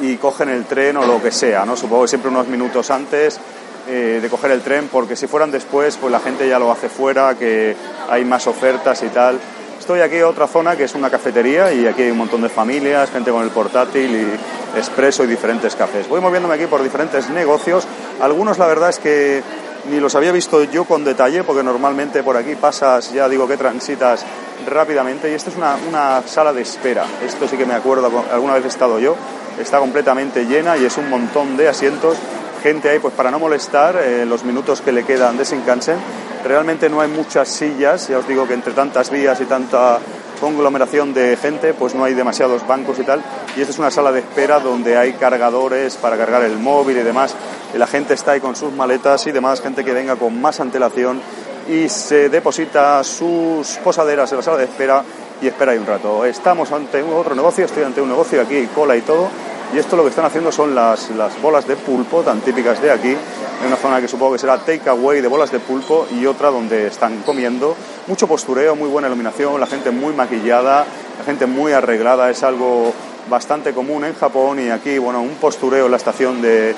y 0.00 0.16
cogen 0.16 0.48
el 0.48 0.64
tren 0.64 0.96
o 0.96 1.06
lo 1.06 1.22
que 1.22 1.30
sea, 1.30 1.64
¿no? 1.64 1.76
Supongo 1.76 2.02
que 2.02 2.08
siempre 2.08 2.30
unos 2.30 2.48
minutos 2.48 2.90
antes 2.90 3.40
eh, 3.86 4.18
de 4.22 4.28
coger 4.30 4.50
el 4.50 4.62
tren, 4.62 4.88
porque 4.90 5.14
si 5.14 5.26
fueran 5.26 5.50
después, 5.50 5.96
pues 5.98 6.10
la 6.10 6.20
gente 6.20 6.48
ya 6.48 6.58
lo 6.58 6.72
hace 6.72 6.88
fuera, 6.88 7.34
que 7.34 7.76
hay 8.08 8.24
más 8.24 8.46
ofertas 8.46 9.02
y 9.02 9.08
tal. 9.08 9.38
Estoy 9.78 10.00
aquí 10.00 10.16
en 10.16 10.24
otra 10.24 10.46
zona 10.46 10.76
que 10.76 10.84
es 10.84 10.94
una 10.94 11.10
cafetería 11.10 11.70
y 11.70 11.86
aquí 11.86 12.02
hay 12.02 12.10
un 12.10 12.16
montón 12.16 12.40
de 12.40 12.48
familias, 12.48 13.10
gente 13.10 13.30
con 13.30 13.42
el 13.42 13.50
portátil 13.50 14.10
y 14.16 14.78
expreso 14.78 15.24
y 15.24 15.26
diferentes 15.26 15.76
cafés. 15.76 16.08
Voy 16.08 16.22
moviéndome 16.22 16.54
aquí 16.54 16.66
por 16.66 16.82
diferentes 16.82 17.28
negocios. 17.28 17.86
Algunos 18.22 18.56
la 18.56 18.66
verdad 18.66 18.88
es 18.88 18.98
que 18.98 19.42
ni 19.90 20.00
los 20.00 20.14
había 20.14 20.32
visto 20.32 20.64
yo 20.64 20.86
con 20.86 21.04
detalle 21.04 21.44
porque 21.44 21.62
normalmente 21.62 22.22
por 22.22 22.38
aquí 22.38 22.54
pasas, 22.54 23.12
ya 23.12 23.28
digo 23.28 23.46
que 23.46 23.58
transitas 23.58 24.24
rápidamente 24.66 25.30
y 25.30 25.34
esta 25.34 25.50
es 25.50 25.56
una, 25.56 25.76
una 25.86 26.22
sala 26.26 26.54
de 26.54 26.62
espera. 26.62 27.04
Esto 27.22 27.46
sí 27.46 27.58
que 27.58 27.66
me 27.66 27.74
acuerdo, 27.74 28.10
alguna 28.32 28.54
vez 28.54 28.64
he 28.64 28.68
estado 28.68 28.98
yo 28.98 29.14
está 29.60 29.78
completamente 29.78 30.44
llena 30.46 30.76
y 30.76 30.84
es 30.84 30.96
un 30.96 31.08
montón 31.08 31.56
de 31.56 31.68
asientos, 31.68 32.16
gente 32.62 32.88
ahí 32.88 32.98
pues 32.98 33.14
para 33.14 33.30
no 33.30 33.38
molestar 33.38 33.96
eh, 33.96 34.24
los 34.26 34.44
minutos 34.44 34.80
que 34.80 34.92
le 34.92 35.04
quedan 35.04 35.36
de 35.36 35.44
Shinkansen. 35.44 35.96
Realmente 36.44 36.88
no 36.88 37.00
hay 37.00 37.08
muchas 37.08 37.48
sillas, 37.48 38.08
ya 38.08 38.18
os 38.18 38.28
digo 38.28 38.46
que 38.46 38.54
entre 38.54 38.72
tantas 38.72 39.10
vías 39.10 39.40
y 39.40 39.44
tanta 39.44 39.98
conglomeración 40.40 41.14
de 41.14 41.36
gente, 41.36 41.72
pues 41.72 41.94
no 41.94 42.04
hay 42.04 42.14
demasiados 42.14 42.66
bancos 42.66 42.98
y 42.98 43.04
tal. 43.04 43.22
Y 43.56 43.60
esta 43.60 43.72
es 43.72 43.78
una 43.78 43.90
sala 43.90 44.12
de 44.12 44.20
espera 44.20 44.60
donde 44.60 44.96
hay 44.96 45.14
cargadores 45.14 45.96
para 45.96 46.16
cargar 46.16 46.42
el 46.42 46.58
móvil 46.58 46.98
y 46.98 47.02
demás. 47.02 47.34
La 47.74 47.86
gente 47.86 48.14
está 48.14 48.32
ahí 48.32 48.40
con 48.40 48.54
sus 48.54 48.72
maletas 48.72 49.26
y 49.26 49.32
demás, 49.32 49.60
gente 49.60 49.84
que 49.84 49.92
venga 49.92 50.16
con 50.16 50.40
más 50.40 50.60
antelación 50.60 51.20
y 51.68 51.88
se 51.88 52.28
deposita 52.28 53.02
sus 53.04 53.78
posaderas 53.82 54.30
en 54.32 54.38
la 54.38 54.42
sala 54.42 54.56
de 54.58 54.64
espera 54.64 55.02
y 55.40 55.46
espera 55.46 55.72
ahí 55.72 55.78
un 55.78 55.86
rato. 55.86 56.24
Estamos 56.24 56.70
ante 56.72 57.02
otro 57.02 57.34
negocio, 57.34 57.64
estoy 57.64 57.84
ante 57.84 58.00
un 58.00 58.08
negocio 58.08 58.40
aquí, 58.40 58.66
cola 58.74 58.96
y 58.96 59.02
todo, 59.02 59.28
y 59.74 59.78
esto 59.78 59.96
lo 59.96 60.02
que 60.02 60.10
están 60.10 60.24
haciendo 60.24 60.52
son 60.52 60.74
las, 60.74 61.10
las 61.10 61.40
bolas 61.40 61.66
de 61.66 61.76
pulpo 61.76 62.22
tan 62.22 62.40
típicas 62.40 62.80
de 62.80 62.90
aquí, 62.90 63.10
en 63.10 63.66
una 63.66 63.76
zona 63.76 64.00
que 64.00 64.08
supongo 64.08 64.32
que 64.32 64.38
será 64.38 64.58
takeaway 64.58 65.20
de 65.20 65.28
bolas 65.28 65.50
de 65.50 65.60
pulpo 65.60 66.06
y 66.10 66.26
otra 66.26 66.50
donde 66.50 66.88
están 66.88 67.22
comiendo. 67.22 67.76
Mucho 68.06 68.26
postureo, 68.26 68.76
muy 68.76 68.88
buena 68.88 69.08
iluminación, 69.08 69.58
la 69.60 69.66
gente 69.66 69.90
muy 69.90 70.12
maquillada, 70.14 70.84
la 71.13 71.13
gente 71.24 71.46
muy 71.46 71.72
arreglada, 71.72 72.30
es 72.30 72.42
algo 72.42 72.92
bastante 73.28 73.72
común 73.72 74.04
en 74.04 74.14
Japón 74.14 74.60
y 74.60 74.70
aquí, 74.70 74.98
bueno, 74.98 75.22
un 75.22 75.36
postureo 75.36 75.86
en 75.86 75.90
la 75.90 75.96
estación 75.96 76.42
de, 76.42 76.74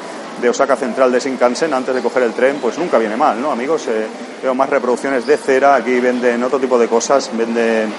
Osaka 0.48 0.76
Central 0.76 1.10
de 1.10 1.18
Shinkansen 1.18 1.74
antes 1.74 1.94
de 1.94 2.02
coger 2.02 2.22
el 2.22 2.32
tren, 2.32 2.58
pues 2.60 2.78
nunca 2.78 2.98
viene 2.98 3.16
mal, 3.16 3.40
¿no, 3.40 3.50
amigos? 3.50 3.86
Eh, 3.88 4.06
veo 4.42 4.54
más 4.54 4.70
reproducciones 4.70 5.26
de 5.26 5.36
cera, 5.36 5.74
aquí 5.74 5.98
venden 5.98 6.42
otro 6.44 6.58
tipo 6.60 6.78
de 6.78 6.86
cosas, 6.88 7.30
venden 7.36 7.92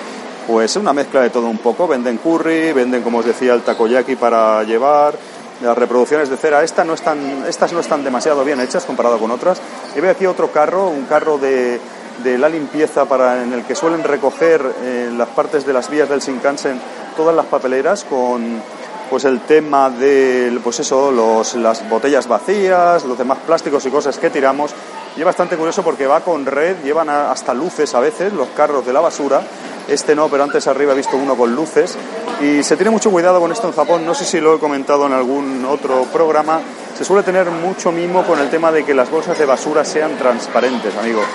pues 0.48 0.76
una 0.78 0.94
mezcla 0.94 1.22
de 1.22 1.30
todo 1.30 1.48
un 1.48 1.58
poco, 1.58 1.88
venden 1.88 2.18
curry, 2.18 2.72
venden, 2.72 3.02
como 3.02 3.18
os 3.18 3.26
decía, 3.26 3.54
el 3.54 3.64
takoyaki 3.64 4.16
para 4.16 4.64
llevar, 4.64 5.16
las 5.62 5.78
reproducciones 5.78 6.30
de 6.30 6.38
cera, 6.38 6.64
estas 6.64 6.86
no 6.86 6.94
están, 6.94 7.44
estas 7.48 7.74
no 7.74 7.80
están 7.80 8.04
demasiado 8.04 8.46
bien 8.46 8.62
hechas 8.62 8.86
comparado 8.86 9.18
con 9.18 9.32
otras. 9.32 9.60
Y 9.96 10.00
veo 10.00 10.12
aquí 10.12 10.26
otro 10.26 10.52
carro, 10.52 10.88
un 10.88 11.06
carro 11.06 11.38
de, 11.38 11.80
de 12.24 12.38
la 12.38 12.50
limpieza 12.50 13.06
para, 13.06 13.44
en 13.44 13.54
el 13.54 13.64
que 13.64 13.76
suelen 13.76 14.04
recoger 14.04 14.62
eh, 14.82 15.10
las 15.16 15.30
partes 15.30 15.66
de 15.66 15.74
las 15.74 15.90
vías 15.90 16.10
del 16.10 16.20
Shinkansen 16.20 16.80
todas 17.16 17.36
las 17.36 17.48
papeleras 17.48 18.04
con 18.04 18.62
pues 19.10 19.26
el 19.26 19.42
tema 19.42 19.90
de 19.90 20.60
pues 20.64 20.80
eso, 20.80 21.12
los, 21.12 21.56
las 21.56 21.88
botellas 21.90 22.28
vacías, 22.28 23.06
los 23.06 23.18
demás 23.18 23.40
plásticos 23.46 23.86
y 23.86 23.90
cosas 23.90 24.18
que 24.18 24.30
tiramos. 24.30 24.72
Y 25.16 25.22
es 25.22 25.26
bastante 25.26 25.58
curioso 25.58 25.82
porque 25.84 26.06
va 26.06 26.22
con 26.22 26.46
red, 26.46 26.78
llevan 26.84 27.10
hasta 27.10 27.54
luces 27.54 27.94
a 27.96 28.00
veces 28.00 28.34
los 28.34 28.50
carros 28.50 28.86
de 28.86 28.94
la 28.94 29.02
basura. 29.02 29.42
Este 29.88 30.14
no, 30.14 30.28
pero 30.28 30.44
antes 30.44 30.68
arriba 30.68 30.94
he 30.94 30.96
visto 30.96 31.18
uno 31.18 31.36
con 31.36 31.56
luces. 31.56 31.98
Y 32.42 32.62
se 32.62 32.76
tiene 32.76 32.92
mucho 32.92 33.10
cuidado 33.10 33.40
con 33.40 33.52
esto 33.52 33.68
en 33.68 33.74
Japón. 33.74 34.06
No 34.06 34.14
sé 34.14 34.26
si 34.26 34.40
lo 34.40 34.56
he 34.56 34.60
comentado 34.60 35.08
en 35.08 35.14
algún 35.14 35.66
otro 35.66 36.04
programa. 36.14 36.60
Se 36.96 37.06
suele 37.06 37.24
tener 37.24 37.50
mucho 37.50 37.92
mimo 37.92 38.24
con 38.24 38.40
el 38.40 38.50
tema 38.50 38.72
de 38.72 38.84
que 38.84 38.94
las 38.94 39.10
bolsas 39.10 39.40
de 39.40 39.46
basura 39.46 39.86
sean 39.86 40.18
transparentes, 40.18 40.96
amigos. 40.98 41.26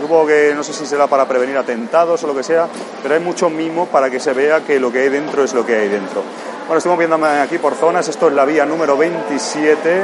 Supongo 0.00 0.26
que 0.26 0.52
no 0.54 0.62
sé 0.62 0.72
si 0.72 0.86
será 0.86 1.06
para 1.06 1.26
prevenir 1.26 1.56
atentados 1.56 2.22
o 2.24 2.26
lo 2.26 2.34
que 2.34 2.42
sea, 2.42 2.68
pero 3.02 3.14
hay 3.14 3.20
mucho 3.20 3.48
mimo 3.48 3.86
para 3.86 4.10
que 4.10 4.20
se 4.20 4.32
vea 4.32 4.64
que 4.64 4.78
lo 4.78 4.92
que 4.92 5.00
hay 5.00 5.08
dentro 5.08 5.44
es 5.44 5.54
lo 5.54 5.64
que 5.64 5.76
hay 5.76 5.88
dentro. 5.88 6.22
Bueno, 6.66 6.78
estamos 6.78 6.98
viendo 6.98 7.16
aquí 7.26 7.58
por 7.58 7.74
zonas, 7.74 8.08
esto 8.08 8.28
es 8.28 8.34
la 8.34 8.44
vía 8.44 8.64
número 8.64 8.96
27, 8.96 10.02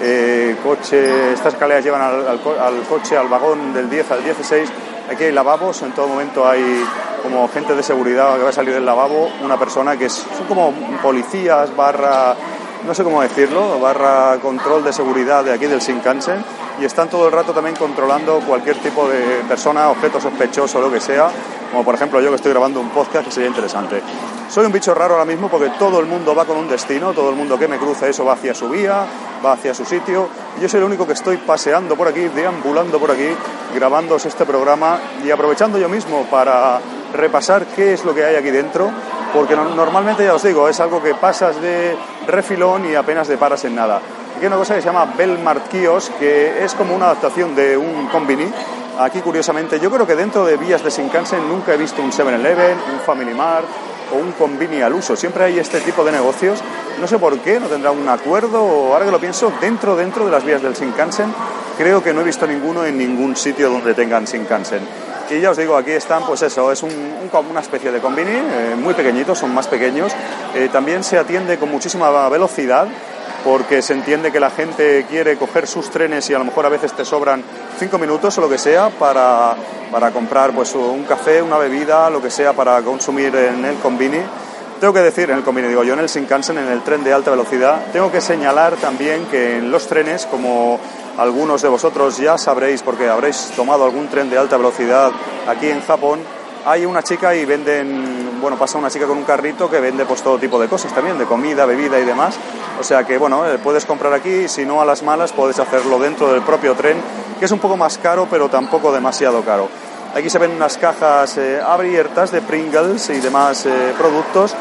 eh, 0.00 0.56
coche, 0.62 1.32
estas 1.32 1.54
escaleras 1.54 1.84
llevan 1.84 2.00
al, 2.00 2.40
coche, 2.88 3.16
al 3.16 3.28
vagón 3.28 3.74
del 3.74 3.90
10 3.90 4.10
al 4.12 4.24
16, 4.24 4.68
aquí 5.10 5.24
hay 5.24 5.32
lavabos, 5.32 5.82
en 5.82 5.92
todo 5.92 6.08
momento 6.08 6.48
hay 6.48 6.84
como 7.22 7.48
gente 7.48 7.74
de 7.74 7.82
seguridad 7.82 8.36
que 8.36 8.42
va 8.42 8.50
a 8.50 8.52
salir 8.52 8.72
del 8.72 8.86
lavabo, 8.86 9.28
una 9.42 9.58
persona 9.58 9.96
que 9.96 10.06
es, 10.06 10.12
son 10.12 10.46
como 10.46 10.72
policías 11.02 11.74
barra 11.74 12.36
no 12.86 12.94
sé 12.94 13.04
cómo 13.04 13.22
decirlo, 13.22 13.78
barra 13.80 14.38
control 14.40 14.84
de 14.84 14.92
seguridad 14.92 15.44
de 15.44 15.52
aquí 15.52 15.66
del 15.66 15.80
Shinkansen 15.80 16.44
y 16.80 16.84
están 16.84 17.08
todo 17.08 17.26
el 17.26 17.32
rato 17.32 17.52
también 17.52 17.76
controlando 17.76 18.40
cualquier 18.40 18.76
tipo 18.78 19.08
de 19.08 19.42
persona, 19.48 19.90
objeto 19.90 20.20
sospechoso 20.20 20.80
lo 20.80 20.90
que 20.90 21.00
sea, 21.00 21.28
como 21.70 21.84
por 21.84 21.94
ejemplo 21.94 22.20
yo 22.20 22.30
que 22.30 22.36
estoy 22.36 22.52
grabando 22.52 22.80
un 22.80 22.90
podcast 22.90 23.26
que 23.26 23.30
sería 23.32 23.48
interesante. 23.48 24.00
Soy 24.48 24.64
un 24.64 24.72
bicho 24.72 24.94
raro 24.94 25.14
ahora 25.14 25.26
mismo 25.26 25.48
porque 25.48 25.70
todo 25.78 26.00
el 26.00 26.06
mundo 26.06 26.34
va 26.34 26.44
con 26.44 26.56
un 26.56 26.68
destino, 26.68 27.12
todo 27.12 27.30
el 27.30 27.36
mundo 27.36 27.58
que 27.58 27.68
me 27.68 27.78
cruza 27.78 28.08
eso 28.08 28.24
va 28.24 28.32
hacia 28.32 28.54
su 28.54 28.68
vía, 28.68 29.04
va 29.44 29.52
hacia 29.52 29.74
su 29.74 29.84
sitio. 29.84 30.28
Yo 30.60 30.68
soy 30.68 30.78
el 30.78 30.86
único 30.86 31.06
que 31.06 31.12
estoy 31.12 31.36
paseando 31.36 31.96
por 31.96 32.08
aquí, 32.08 32.28
deambulando 32.28 32.98
por 32.98 33.10
aquí, 33.10 33.28
grabándose 33.74 34.28
este 34.28 34.46
programa 34.46 34.98
y 35.22 35.30
aprovechando 35.30 35.78
yo 35.78 35.88
mismo 35.88 36.24
para 36.30 36.80
repasar 37.12 37.66
qué 37.66 37.92
es 37.92 38.04
lo 38.04 38.14
que 38.14 38.24
hay 38.24 38.36
aquí 38.36 38.50
dentro, 38.50 38.90
porque 39.32 39.56
normalmente 39.56 40.24
ya 40.24 40.34
os 40.34 40.42
digo, 40.42 40.68
es 40.68 40.80
algo 40.80 41.02
que 41.02 41.14
pasas 41.14 41.60
de 41.60 41.96
refilón 42.26 42.90
y 42.90 42.94
apenas 42.94 43.28
te 43.28 43.36
paras 43.36 43.64
en 43.64 43.74
nada. 43.74 43.96
Aquí 43.96 44.42
hay 44.42 44.46
una 44.46 44.56
cosa 44.56 44.74
que 44.74 44.80
se 44.80 44.86
llama 44.86 45.14
Belmart 45.16 45.68
Kiosk, 45.68 46.12
que 46.18 46.64
es 46.64 46.74
como 46.74 46.94
una 46.94 47.06
adaptación 47.06 47.54
de 47.54 47.76
un 47.76 48.06
combini. 48.06 48.50
Aquí, 48.98 49.20
curiosamente, 49.20 49.78
yo 49.80 49.90
creo 49.90 50.06
que 50.06 50.16
dentro 50.16 50.44
de 50.44 50.56
vías 50.56 50.82
de 50.82 50.90
Shinkansen 50.90 51.48
nunca 51.48 51.74
he 51.74 51.76
visto 51.76 52.02
un 52.02 52.10
7-Eleven, 52.10 52.76
un 52.92 53.00
Family 53.00 53.34
Mart 53.34 53.66
o 54.12 54.16
un 54.16 54.32
combini 54.32 54.80
al 54.80 54.92
uso. 54.92 55.16
Siempre 55.16 55.44
hay 55.44 55.58
este 55.58 55.80
tipo 55.80 56.04
de 56.04 56.12
negocios. 56.12 56.60
No 57.00 57.06
sé 57.06 57.18
por 57.18 57.38
qué, 57.38 57.60
no 57.60 57.66
tendrá 57.66 57.90
un 57.90 58.08
acuerdo 58.08 58.62
o 58.62 58.92
ahora 58.92 59.04
que 59.04 59.10
lo 59.10 59.20
pienso, 59.20 59.52
dentro, 59.60 59.94
dentro 59.96 60.24
de 60.24 60.30
las 60.30 60.44
vías 60.44 60.62
del 60.62 60.74
Shinkansen, 60.74 61.32
creo 61.76 62.02
que 62.02 62.12
no 62.12 62.22
he 62.22 62.24
visto 62.24 62.46
ninguno 62.46 62.84
en 62.84 62.98
ningún 62.98 63.36
sitio 63.36 63.70
donde 63.70 63.94
tengan 63.94 64.24
Shinkansen. 64.24 64.80
Y 65.30 65.40
ya 65.40 65.50
os 65.50 65.58
digo, 65.58 65.76
aquí 65.76 65.90
están, 65.90 66.24
pues 66.24 66.40
eso, 66.40 66.72
es 66.72 66.82
un, 66.82 66.90
una 67.50 67.60
especie 67.60 67.92
de 67.92 68.00
combini, 68.00 68.30
eh, 68.30 68.76
muy 68.76 68.94
pequeñitos, 68.94 69.38
son 69.38 69.52
más 69.52 69.66
pequeños. 69.66 70.12
Eh, 70.54 70.70
también 70.72 71.04
se 71.04 71.18
atiende 71.18 71.58
con 71.58 71.70
muchísima 71.70 72.28
velocidad 72.30 72.88
porque 73.44 73.82
se 73.82 73.92
entiende 73.92 74.32
que 74.32 74.40
la 74.40 74.50
gente 74.50 75.04
quiere 75.08 75.36
coger 75.36 75.66
sus 75.66 75.90
trenes 75.90 76.28
y 76.30 76.34
a 76.34 76.38
lo 76.38 76.44
mejor 76.44 76.66
a 76.66 76.70
veces 76.70 76.92
te 76.92 77.04
sobran 77.04 77.42
cinco 77.78 77.98
minutos 77.98 78.36
o 78.38 78.40
lo 78.40 78.48
que 78.48 78.58
sea 78.58 78.88
para, 78.90 79.54
para 79.92 80.10
comprar 80.10 80.52
pues 80.52 80.74
un 80.74 81.04
café, 81.04 81.42
una 81.42 81.58
bebida, 81.58 82.08
lo 82.10 82.22
que 82.22 82.30
sea 82.30 82.54
para 82.54 82.80
consumir 82.82 83.34
en 83.36 83.64
el 83.64 83.76
combini. 83.76 84.20
Tengo 84.80 84.94
que 84.94 85.00
decir, 85.00 85.30
en 85.30 85.38
el 85.38 85.44
combini, 85.44 85.68
digo 85.68 85.82
yo, 85.82 85.94
en 85.94 86.00
el 86.00 86.06
Shinkansen, 86.08 86.56
en 86.56 86.68
el 86.68 86.82
tren 86.82 87.02
de 87.04 87.12
alta 87.12 87.32
velocidad, 87.32 87.80
tengo 87.92 88.12
que 88.12 88.20
señalar 88.20 88.76
también 88.76 89.26
que 89.26 89.58
en 89.58 89.70
los 89.70 89.88
trenes, 89.88 90.24
como 90.26 90.78
algunos 91.18 91.60
de 91.62 91.68
vosotros 91.68 92.16
ya 92.16 92.38
sabréis, 92.38 92.82
porque 92.82 93.08
habréis 93.08 93.50
tomado 93.56 93.84
algún 93.84 94.08
tren 94.08 94.30
de 94.30 94.38
alta 94.38 94.56
velocidad 94.56 95.10
aquí 95.46 95.68
en 95.68 95.82
Japón, 95.82 96.20
hay 96.64 96.84
una 96.84 97.02
chica 97.02 97.34
y 97.34 97.44
venden, 97.44 98.40
bueno, 98.40 98.58
pasa 98.58 98.78
una 98.78 98.90
chica 98.90 99.06
con 99.06 99.18
un 99.18 99.24
carrito 99.24 99.70
que 99.70 99.80
vende 99.80 100.04
pues 100.04 100.22
todo 100.22 100.38
tipo 100.38 100.60
de 100.60 100.68
cosas 100.68 100.94
también, 100.94 101.18
de 101.18 101.24
comida, 101.24 101.64
bebida 101.66 101.98
y 101.98 102.04
demás. 102.04 102.36
O 102.78 102.84
sea 102.84 103.04
que, 103.04 103.18
bueno, 103.18 103.46
eh, 103.46 103.58
puedes 103.58 103.84
comprar 103.84 104.12
aquí, 104.12 104.48
si 104.48 104.64
no 104.64 104.80
a 104.80 104.84
las 104.84 105.02
malas, 105.02 105.32
puedes 105.32 105.58
hacerlo 105.58 105.98
dentro 105.98 106.32
del 106.32 106.42
propio 106.42 106.74
tren, 106.74 106.98
que 107.38 107.46
es 107.46 107.52
un 107.52 107.58
poco 107.58 107.76
más 107.76 107.98
caro, 107.98 108.28
pero 108.30 108.48
tampoco 108.48 108.92
demasiado 108.92 109.42
caro. 109.42 109.68
Aquí 110.14 110.30
se 110.30 110.38
ven 110.38 110.52
unas 110.52 110.78
cajas 110.78 111.38
eh, 111.38 111.60
abiertas 111.64 112.32
de 112.32 112.42
Pringles 112.42 113.10
y 113.10 113.20
demás 113.20 113.66
eh, 113.66 113.94
productos 113.98 114.54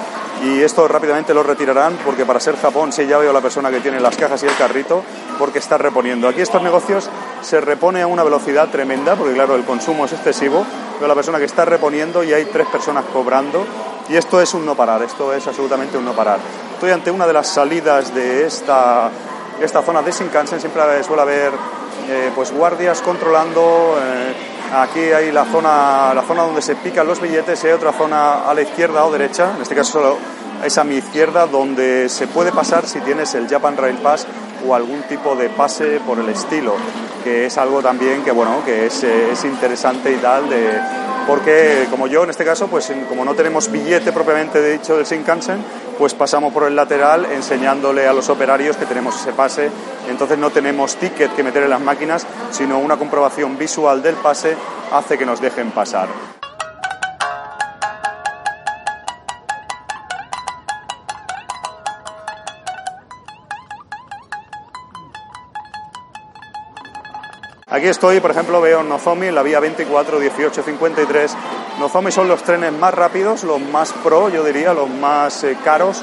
y 0.44 0.62
esto 0.62 0.88
rápidamente 0.88 1.34
lo 1.34 1.44
retirarán 1.44 1.98
porque 2.06 2.26
para 2.26 2.40
ser 2.40 2.58
Japón 2.58 2.92
sí 2.92 3.06
ya 3.08 3.18
veo 3.18 3.34
la 3.34 3.42
persona 3.42 3.72
que 3.72 3.80
tiene 3.80 4.00
las 4.00 4.16
cajas 4.16 4.44
y 4.44 4.48
el 4.48 4.56
carrito 4.56 5.04
porque 5.40 5.60
está 5.60 5.78
reponiendo. 5.78 6.28
Aquí 6.28 6.42
estos 6.42 6.62
negocios 6.62 7.10
se 7.42 7.62
repone 7.62 8.02
a 8.02 8.08
una 8.08 8.24
velocidad 8.24 8.70
tremenda 8.70 9.16
porque 9.16 9.34
claro 9.34 9.56
el 9.56 9.64
consumo 9.64 10.06
es 10.06 10.14
excesivo, 10.14 10.66
veo 11.00 11.08
la 11.08 11.16
persona 11.16 11.40
que 11.40 11.46
está 11.46 11.66
reponiendo 11.66 12.24
y 12.24 12.34
hay 12.34 12.46
tres 12.46 12.68
personas 12.68 13.06
cobrando 13.12 13.66
y 14.10 14.16
esto 14.16 14.40
es 14.42 14.54
un 14.54 14.66
no 14.66 14.76
parar, 14.76 15.02
esto 15.04 15.34
es 15.34 15.46
absolutamente 15.48 15.98
un 15.98 16.06
no 16.06 16.14
parar. 16.14 16.40
Estoy 16.74 16.92
ante 16.92 17.12
una 17.12 17.28
de 17.28 17.34
las 17.34 17.48
salidas 17.48 18.14
de 18.14 18.46
esta, 18.46 19.10
esta 19.60 19.82
zona 19.82 20.02
de 20.02 20.12
Shinkansen, 20.12 20.60
siempre 20.60 21.04
suele 21.04 21.22
haber 21.24 21.52
eh, 22.10 22.32
pues 22.34 22.52
guardias 22.52 23.02
controlando. 23.02 23.98
Eh, 24.02 24.57
aquí 24.74 25.00
hay 25.00 25.32
la 25.32 25.46
zona, 25.46 26.14
la 26.14 26.24
zona 26.24 26.44
donde 26.44 26.62
se 26.62 26.76
pican 26.76 27.08
los 27.08 27.22
billetes 27.22 27.64
y 27.64 27.68
hay 27.68 27.74
otra 27.74 27.94
zona 27.94 28.50
a 28.50 28.54
la 28.54 28.62
izquierda 28.62 29.06
o 29.06 29.12
derecha, 29.12 29.54
en 29.56 29.62
este 29.62 29.76
caso 29.76 29.94
solo 29.94 30.18
es 30.64 30.78
a 30.78 30.84
mi 30.84 30.96
izquierda, 30.96 31.46
donde 31.46 32.10
se 32.10 32.28
puede 32.28 32.52
pasar 32.52 32.88
si 32.88 33.00
tienes 33.02 33.36
el 33.36 33.48
Japan 33.48 33.78
Rail 33.78 33.98
Pass 33.98 34.26
o 34.68 34.74
algún 34.74 35.04
tipo 35.04 35.36
de 35.36 35.50
pase 35.50 36.00
por 36.06 36.20
el 36.20 36.30
estilo, 36.30 36.74
que 37.24 37.46
es 37.46 37.58
algo 37.58 37.82
también 37.82 38.24
que 38.24 38.32
bueno, 38.32 38.64
que 38.66 38.88
es, 38.88 39.04
eh, 39.04 39.32
es 39.32 39.46
interesante 39.46 40.12
y 40.12 40.18
tal 40.18 40.50
de 40.50 40.80
porque 41.28 41.88
como 41.92 42.08
yo 42.08 42.24
en 42.24 42.30
este 42.30 42.46
caso, 42.46 42.68
pues 42.68 42.92
como 43.10 43.26
no 43.26 43.36
tenemos 43.36 43.70
billete 43.70 44.14
propiamente 44.14 44.64
dicho 44.72 44.96
del 44.96 45.06
Shinkansen, 45.06 45.62
pues 45.98 46.14
pasamos 46.14 46.54
por 46.54 46.64
el 46.64 46.76
lateral 46.76 47.26
enseñándole 47.26 48.08
a 48.08 48.14
los 48.14 48.30
operarios 48.30 48.78
que 48.78 48.86
tenemos 48.86 49.20
ese 49.20 49.34
pase. 49.34 49.70
Entonces 50.10 50.38
no 50.38 50.50
tenemos 50.52 50.96
ticket 50.96 51.36
que 51.36 51.44
meter 51.44 51.64
en 51.64 51.72
las 51.72 51.82
máquinas, 51.82 52.26
sino 52.52 52.80
una 52.80 52.98
comprobación 52.98 53.58
visual 53.58 54.02
del 54.02 54.16
pase 54.16 54.56
hace 54.92 55.18
que 55.18 55.26
nos 55.26 55.42
dejen 55.42 55.72
pasar. 55.72 56.08
Aquí 67.70 67.88
estoy, 67.88 68.22
por 68.22 68.32
ejemplo, 68.32 68.62
veo 68.62 68.82
Nozomi 68.82 69.28
en 69.28 69.36
la 69.36 69.44
vía 69.44 69.60
24, 69.60 70.20
18, 70.20 70.64
53. 70.64 71.36
Nozomi 71.80 72.12
son 72.12 72.28
los 72.28 72.42
trenes 72.44 72.74
más 72.74 72.94
rápidos, 72.94 73.44
los 73.44 73.62
más 73.62 73.94
pro, 74.04 74.30
yo 74.30 74.44
diría, 74.44 74.74
los 74.74 74.90
más 74.90 75.44
eh, 75.44 75.56
caros 75.64 76.02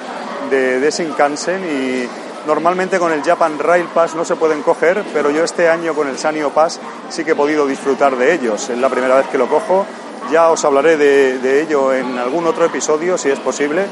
de, 0.50 0.78
de 0.78 0.90
Shinkansen 0.90 1.64
y 1.64 2.08
normalmente 2.46 2.98
con 2.98 3.12
el 3.12 3.22
Japan 3.22 3.58
Rail 3.58 3.86
Pass 3.86 4.14
no 4.14 4.24
se 4.24 4.36
pueden 4.36 4.62
coger, 4.62 5.02
pero 5.12 5.30
yo 5.30 5.42
este 5.42 5.68
año 5.68 5.94
con 5.94 6.08
el 6.08 6.16
Sanyo 6.16 6.50
Pass 6.50 6.78
sí 7.08 7.24
que 7.24 7.32
he 7.32 7.34
podido 7.34 7.66
disfrutar 7.66 8.16
de 8.16 8.34
ellos. 8.34 8.70
Es 8.70 8.78
la 8.78 8.88
primera 8.88 9.16
vez 9.16 9.26
que 9.28 9.38
lo 9.38 9.48
cojo. 9.48 9.84
Ya 10.30 10.50
os 10.50 10.64
hablaré 10.64 10.96
de, 10.96 11.38
de 11.38 11.62
ello 11.62 11.92
en 11.92 12.18
algún 12.18 12.46
otro 12.46 12.64
episodio, 12.64 13.18
si 13.18 13.30
es 13.30 13.38
posible. 13.40 13.86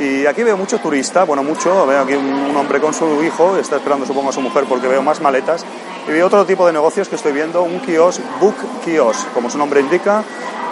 Y 0.00 0.24
aquí 0.24 0.42
veo 0.42 0.56
mucho 0.56 0.78
turista, 0.78 1.24
bueno, 1.24 1.42
mucho. 1.42 1.86
Veo 1.86 2.00
aquí 2.00 2.14
un, 2.14 2.56
hombre 2.56 2.80
con 2.80 2.94
su 2.94 3.22
hijo, 3.22 3.58
está 3.58 3.76
esperando 3.76 4.06
supongo 4.06 4.30
a 4.30 4.32
su 4.32 4.40
mujer 4.40 4.64
porque 4.66 4.88
veo 4.88 5.02
más 5.02 5.20
maletas. 5.20 5.66
Y 6.08 6.12
veo 6.12 6.26
otro 6.26 6.46
tipo 6.46 6.66
de 6.66 6.72
negocios 6.72 7.08
que 7.10 7.16
estoy 7.16 7.32
viendo, 7.32 7.62
un 7.62 7.80
kiosk, 7.80 8.20
book 8.40 8.54
kiosk, 8.82 9.30
como 9.34 9.50
su 9.50 9.58
nombre 9.58 9.80
indica, 9.80 10.24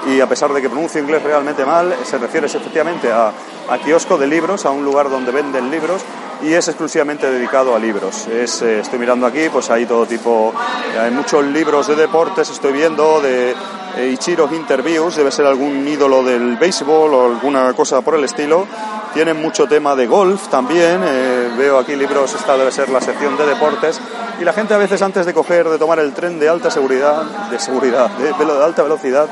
y 0.09 0.21
a 0.21 0.29
pesar 0.29 0.53
de 0.53 0.62
que 0.62 0.69
pronuncio 0.69 1.00
inglés 1.00 1.23
realmente 1.23 1.65
mal, 1.65 1.95
se 2.05 2.19
refiere 2.19 2.47
efectivamente 2.47 3.12
a, 3.12 3.33
a 3.69 3.79
kiosco 3.79 4.17
de 4.17 4.27
libros, 4.27 4.65
a 4.65 4.71
un 4.71 4.85
lugar 4.85 5.11
donde 5.11 5.33
venden 5.33 5.71
libros 5.71 6.03
y 6.43 6.53
es 6.53 6.69
exclusivamente 6.69 7.31
dedicado 7.31 7.75
a 7.75 7.79
libros. 7.79 8.27
Es, 8.29 8.62
eh, 8.62 8.81
estoy 8.81 8.99
mirando 8.99 9.27
aquí, 9.27 9.49
pues 9.50 9.71
hay 9.71 9.87
todo 9.87 10.07
tipo, 10.07 10.53
hay 10.99 11.11
muchos 11.11 11.45
libros 11.45 11.88
de 11.88 11.97
deportes, 11.97 12.49
estoy 12.50 12.73
viendo 12.73 13.21
de 13.21 13.55
eh, 13.97 14.11
Ichiro 14.12 14.49
Interviews, 14.53 15.17
debe 15.17 15.31
ser 15.31 15.47
algún 15.47 15.87
ídolo 15.87 16.23
del 16.23 16.57
béisbol 16.57 17.15
o 17.15 17.27
alguna 17.27 17.73
cosa 17.75 18.00
por 18.00 18.15
el 18.15 18.25
estilo. 18.25 18.67
tienen 19.12 19.41
mucho 19.41 19.67
tema 19.67 19.97
de 19.97 20.07
golf 20.07 20.49
también, 20.49 21.00
eh, 21.05 21.50
veo 21.57 21.79
aquí 21.79 21.97
libros, 21.97 22.35
esta 22.35 22.57
debe 22.57 22.71
ser 22.71 22.88
la 22.91 23.00
sección 23.00 23.37
de 23.37 23.47
deportes, 23.47 24.00
y 24.41 24.45
la 24.45 24.53
gente 24.53 24.75
a 24.75 24.79
veces 24.79 25.03
antes 25.03 25.27
de 25.27 25.35
coger, 25.35 25.69
de 25.69 25.79
tomar 25.79 25.99
el 25.99 26.12
tren 26.12 26.38
de 26.38 26.49
alta 26.49 26.71
seguridad, 26.71 27.23
de 27.50 27.59
seguridad, 27.59 28.11
de, 28.11 28.33
de 28.33 28.65
alta 28.65 28.83
velocidad, 28.83 29.27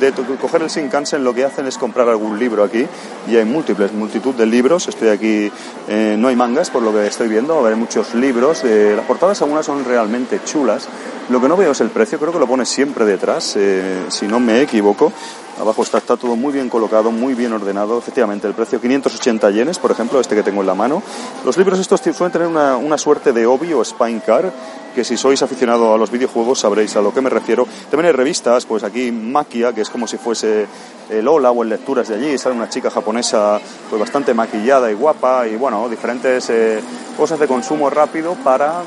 de 0.00 0.12
coger 0.40 0.62
el 0.62 0.68
Shinkansen 0.68 1.24
lo 1.24 1.34
que 1.34 1.44
hacen 1.44 1.66
es 1.66 1.78
comprar 1.78 2.08
algún 2.08 2.38
libro 2.38 2.64
aquí 2.64 2.86
y 3.28 3.36
hay 3.36 3.44
múltiples, 3.44 3.92
multitud 3.92 4.34
de 4.34 4.46
libros. 4.46 4.88
Estoy 4.88 5.08
aquí, 5.08 5.50
eh, 5.88 6.16
no 6.18 6.28
hay 6.28 6.36
mangas 6.36 6.70
por 6.70 6.82
lo 6.82 6.92
que 6.92 7.06
estoy 7.06 7.28
viendo, 7.28 7.64
hay 7.66 7.74
muchos 7.74 8.14
libros. 8.14 8.62
Eh, 8.64 8.94
las 8.96 9.06
portadas 9.06 9.40
algunas 9.42 9.66
son 9.66 9.84
realmente 9.84 10.40
chulas. 10.44 10.88
Lo 11.28 11.40
que 11.40 11.48
no 11.48 11.56
veo 11.56 11.72
es 11.72 11.80
el 11.80 11.90
precio, 11.90 12.18
creo 12.18 12.32
que 12.32 12.38
lo 12.38 12.46
pone 12.46 12.64
siempre 12.64 13.04
detrás, 13.04 13.54
eh, 13.56 14.04
si 14.08 14.26
no 14.26 14.38
me 14.38 14.62
equivoco. 14.62 15.12
Abajo 15.60 15.82
está, 15.82 15.98
está 15.98 16.16
todo 16.16 16.36
muy 16.36 16.52
bien 16.52 16.68
colocado, 16.68 17.10
muy 17.10 17.34
bien 17.34 17.52
ordenado. 17.52 17.98
Efectivamente, 17.98 18.46
el 18.46 18.52
precio 18.52 18.80
580 18.80 19.50
yenes, 19.50 19.78
por 19.78 19.90
ejemplo, 19.90 20.20
este 20.20 20.34
que 20.34 20.42
tengo 20.42 20.60
en 20.60 20.66
la 20.66 20.74
mano. 20.74 21.02
Los 21.44 21.56
libros 21.56 21.78
estos 21.78 22.00
suelen 22.00 22.30
tener 22.30 22.46
una, 22.46 22.76
una 22.76 22.98
suerte 22.98 23.32
de 23.32 23.46
obi 23.46 23.72
o 23.72 23.82
spine 23.82 24.20
car, 24.20 24.52
que 24.96 25.04
si 25.04 25.18
sois 25.18 25.42
aficionado 25.42 25.92
a 25.92 25.98
los 25.98 26.10
videojuegos 26.10 26.60
sabréis 26.60 26.96
a 26.96 27.02
lo 27.02 27.12
que 27.12 27.20
me 27.20 27.28
refiero. 27.28 27.68
También 27.90 28.06
hay 28.06 28.12
revistas, 28.12 28.64
pues 28.64 28.82
aquí 28.82 29.12
Maquia, 29.12 29.74
que 29.74 29.82
es 29.82 29.90
como 29.90 30.06
si 30.06 30.16
fuese 30.16 30.66
el 31.10 31.28
Ola 31.28 31.50
o 31.50 31.62
en 31.62 31.68
lecturas 31.68 32.08
de 32.08 32.14
allí, 32.14 32.38
sale 32.38 32.56
una 32.56 32.70
chica 32.70 32.90
japonesa 32.90 33.60
pues 33.90 34.00
bastante 34.00 34.32
maquillada 34.32 34.90
y 34.90 34.94
guapa 34.94 35.46
y 35.46 35.56
bueno, 35.56 35.86
diferentes 35.90 36.48
eh, 36.48 36.80
cosas 37.14 37.38
de 37.38 37.46
consumo 37.46 37.90
rápido 37.90 38.36
para 38.42 38.82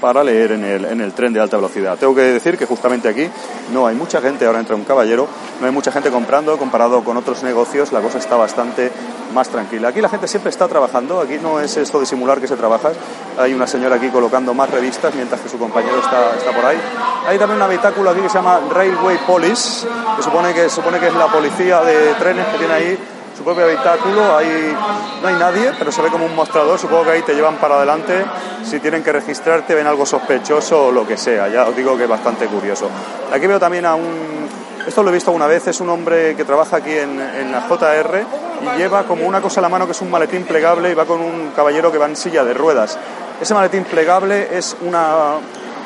para 0.00 0.24
leer 0.24 0.52
en 0.52 0.64
el, 0.64 0.84
en 0.84 1.00
el 1.00 1.12
tren 1.12 1.32
de 1.32 1.40
alta 1.40 1.56
velocidad. 1.56 1.96
Tengo 1.98 2.14
que 2.14 2.22
decir 2.22 2.56
que 2.56 2.66
justamente 2.66 3.08
aquí 3.08 3.28
no 3.72 3.86
hay 3.86 3.94
mucha 3.94 4.20
gente, 4.20 4.46
ahora 4.46 4.60
entra 4.60 4.76
un 4.76 4.84
caballero, 4.84 5.28
no 5.60 5.66
hay 5.66 5.72
mucha 5.72 5.92
gente 5.92 6.10
comprando, 6.10 6.56
comparado 6.58 7.02
con 7.04 7.16
otros 7.16 7.42
negocios, 7.42 7.92
la 7.92 8.00
cosa 8.00 8.18
está 8.18 8.36
bastante 8.36 8.90
más 9.34 9.48
tranquila. 9.48 9.88
Aquí 9.88 10.00
la 10.00 10.08
gente 10.08 10.26
siempre 10.26 10.50
está 10.50 10.68
trabajando, 10.68 11.20
aquí 11.20 11.38
no 11.42 11.60
es 11.60 11.76
esto 11.76 12.00
de 12.00 12.06
simular 12.06 12.40
que 12.40 12.48
se 12.48 12.56
trabaja, 12.56 12.90
hay 13.38 13.54
una 13.54 13.66
señora 13.66 13.96
aquí 13.96 14.08
colocando 14.08 14.54
más 14.54 14.70
revistas 14.70 15.14
mientras 15.14 15.40
que 15.40 15.48
su 15.48 15.58
compañero 15.58 15.98
está, 15.98 16.36
está 16.36 16.52
por 16.52 16.64
ahí. 16.64 16.78
Hay 17.26 17.38
también 17.38 17.56
un 17.56 17.62
habitáculo 17.62 18.10
aquí 18.10 18.20
que 18.20 18.28
se 18.28 18.38
llama 18.38 18.60
Railway 18.70 19.18
Police, 19.26 19.86
que 20.16 20.22
supone 20.22 20.54
que, 20.54 20.68
supone 20.68 20.98
que 20.98 21.08
es 21.08 21.14
la 21.14 21.26
policía 21.26 21.80
de 21.82 22.14
trenes 22.14 22.46
que 22.46 22.58
tiene 22.58 22.72
ahí 22.74 22.98
su 23.38 23.44
propio 23.44 23.66
habitáculo, 23.66 24.36
ahí 24.36 24.74
no 25.22 25.28
hay 25.28 25.34
nadie, 25.36 25.70
pero 25.78 25.92
se 25.92 26.02
ve 26.02 26.08
como 26.08 26.26
un 26.26 26.34
mostrador, 26.34 26.76
supongo 26.76 27.04
que 27.04 27.10
ahí 27.12 27.22
te 27.22 27.34
llevan 27.34 27.54
para 27.58 27.76
adelante, 27.76 28.24
si 28.64 28.80
tienen 28.80 29.04
que 29.04 29.12
registrarte, 29.12 29.76
ven 29.76 29.86
algo 29.86 30.04
sospechoso 30.04 30.86
o 30.86 30.90
lo 30.90 31.06
que 31.06 31.16
sea, 31.16 31.46
ya 31.46 31.68
os 31.68 31.76
digo 31.76 31.96
que 31.96 32.02
es 32.02 32.08
bastante 32.08 32.46
curioso. 32.46 32.90
Aquí 33.32 33.46
veo 33.46 33.60
también 33.60 33.86
a 33.86 33.94
un, 33.94 34.48
esto 34.84 35.04
lo 35.04 35.10
he 35.10 35.12
visto 35.12 35.30
una 35.30 35.46
vez, 35.46 35.68
es 35.68 35.80
un 35.80 35.88
hombre 35.88 36.34
que 36.34 36.44
trabaja 36.44 36.78
aquí 36.78 36.90
en, 36.90 37.20
en 37.20 37.52
la 37.52 37.60
JR 37.60 38.24
y 38.60 38.76
lleva 38.76 39.04
como 39.04 39.24
una 39.24 39.40
cosa 39.40 39.60
en 39.60 39.62
la 39.62 39.68
mano 39.68 39.86
que 39.86 39.92
es 39.92 40.00
un 40.00 40.10
maletín 40.10 40.42
plegable 40.42 40.90
y 40.90 40.94
va 40.94 41.04
con 41.04 41.20
un 41.20 41.52
caballero 41.54 41.92
que 41.92 41.98
va 41.98 42.06
en 42.06 42.16
silla 42.16 42.42
de 42.42 42.54
ruedas. 42.54 42.98
Ese 43.40 43.54
maletín 43.54 43.84
plegable 43.84 44.48
es 44.50 44.76
una, 44.80 45.34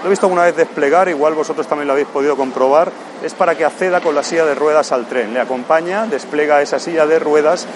lo 0.03 0.09
he 0.09 0.11
visto 0.11 0.27
alguna 0.27 0.43
vez 0.43 0.57
desplegar, 0.57 1.09
igual 1.09 1.35
vosotros 1.35 1.67
también 1.69 1.87
lo 1.87 1.93
habéis 1.93 2.09
podido 2.09 2.37
comprobar, 2.37 2.91
es 3.23 3.35
para 3.35 3.55
que 3.55 3.65
acceda 3.65 4.01
con 4.01 4.17
la 4.17 4.25
silla 4.25 4.45
de 4.45 4.57
ruedas 4.57 4.91
al 4.91 5.07
tren. 5.07 5.33
Le 5.33 5.39
acompaña, 5.39 6.07
despliega 6.07 6.61
esa 6.61 6.81
silla 6.81 7.07
de 7.07 7.21
ruedas 7.21 7.69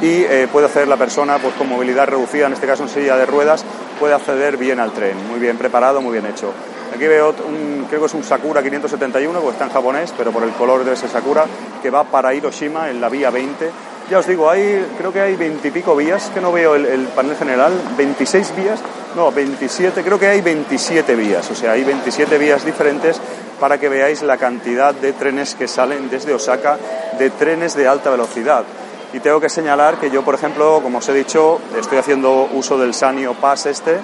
y 0.00 0.24
eh, 0.24 0.48
puede 0.50 0.66
hacer 0.66 0.88
la 0.88 0.96
persona 0.96 1.38
pues, 1.38 1.54
con 1.54 1.68
movilidad 1.68 2.06
reducida, 2.06 2.46
en 2.46 2.54
este 2.54 2.66
caso 2.66 2.84
en 2.84 2.88
silla 2.88 3.16
de 3.16 3.26
ruedas, 3.26 3.66
puede 4.00 4.14
acceder 4.14 4.56
bien 4.56 4.80
al 4.80 4.92
tren. 4.92 5.14
Muy 5.28 5.38
bien 5.38 5.58
preparado, 5.58 6.00
muy 6.00 6.12
bien 6.12 6.24
hecho. 6.24 6.52
Aquí 6.94 7.06
veo, 7.06 7.34
un, 7.46 7.86
creo 7.88 8.00
que 8.00 8.06
es 8.06 8.14
un 8.14 8.24
Sakura 8.24 8.62
571, 8.62 9.38
porque 9.40 9.52
está 9.52 9.64
en 9.64 9.72
japonés, 9.72 10.14
pero 10.16 10.32
por 10.32 10.42
el 10.42 10.52
color 10.52 10.84
de 10.84 10.94
ese 10.94 11.08
Sakura, 11.08 11.44
que 11.82 11.90
va 11.90 12.04
para 12.04 12.32
Hiroshima 12.32 12.88
en 12.88 13.00
la 13.00 13.10
vía 13.10 13.28
20 13.30 13.70
ya 14.10 14.18
os 14.18 14.26
digo, 14.26 14.50
hay, 14.50 14.86
creo 14.98 15.12
que 15.12 15.20
hay 15.20 15.36
veintipico 15.36 15.96
vías, 15.96 16.30
que 16.32 16.40
no 16.40 16.52
veo 16.52 16.74
el, 16.74 17.06
panel 17.08 17.36
general, 17.36 17.72
26 17.96 18.56
vías, 18.56 18.80
no, 19.16 19.32
27, 19.32 20.02
creo 20.02 20.18
que 20.18 20.28
hay 20.28 20.40
27 20.40 21.14
vías, 21.14 21.50
o 21.50 21.54
sea, 21.54 21.72
hay 21.72 21.84
27 21.84 22.36
vías 22.38 22.64
diferentes 22.64 23.20
para 23.58 23.78
que 23.78 23.88
veáis 23.88 24.22
la 24.22 24.36
cantidad 24.36 24.94
de 24.94 25.12
trenes 25.12 25.54
que 25.54 25.68
salen 25.68 26.10
desde 26.10 26.34
Osaka, 26.34 26.78
de 27.18 27.30
trenes 27.30 27.74
de 27.74 27.88
alta 27.88 28.10
velocidad. 28.10 28.64
Y 29.12 29.20
tengo 29.20 29.40
que 29.40 29.48
señalar 29.48 29.98
que 29.98 30.10
yo, 30.10 30.22
por 30.22 30.34
ejemplo, 30.34 30.80
como 30.82 30.98
os 30.98 31.08
he 31.08 31.14
dicho, 31.14 31.60
estoy 31.78 31.98
haciendo 31.98 32.48
uso 32.52 32.76
del 32.76 32.94
Sanyo 32.94 33.34
Pass 33.34 33.66
este, 33.66 33.98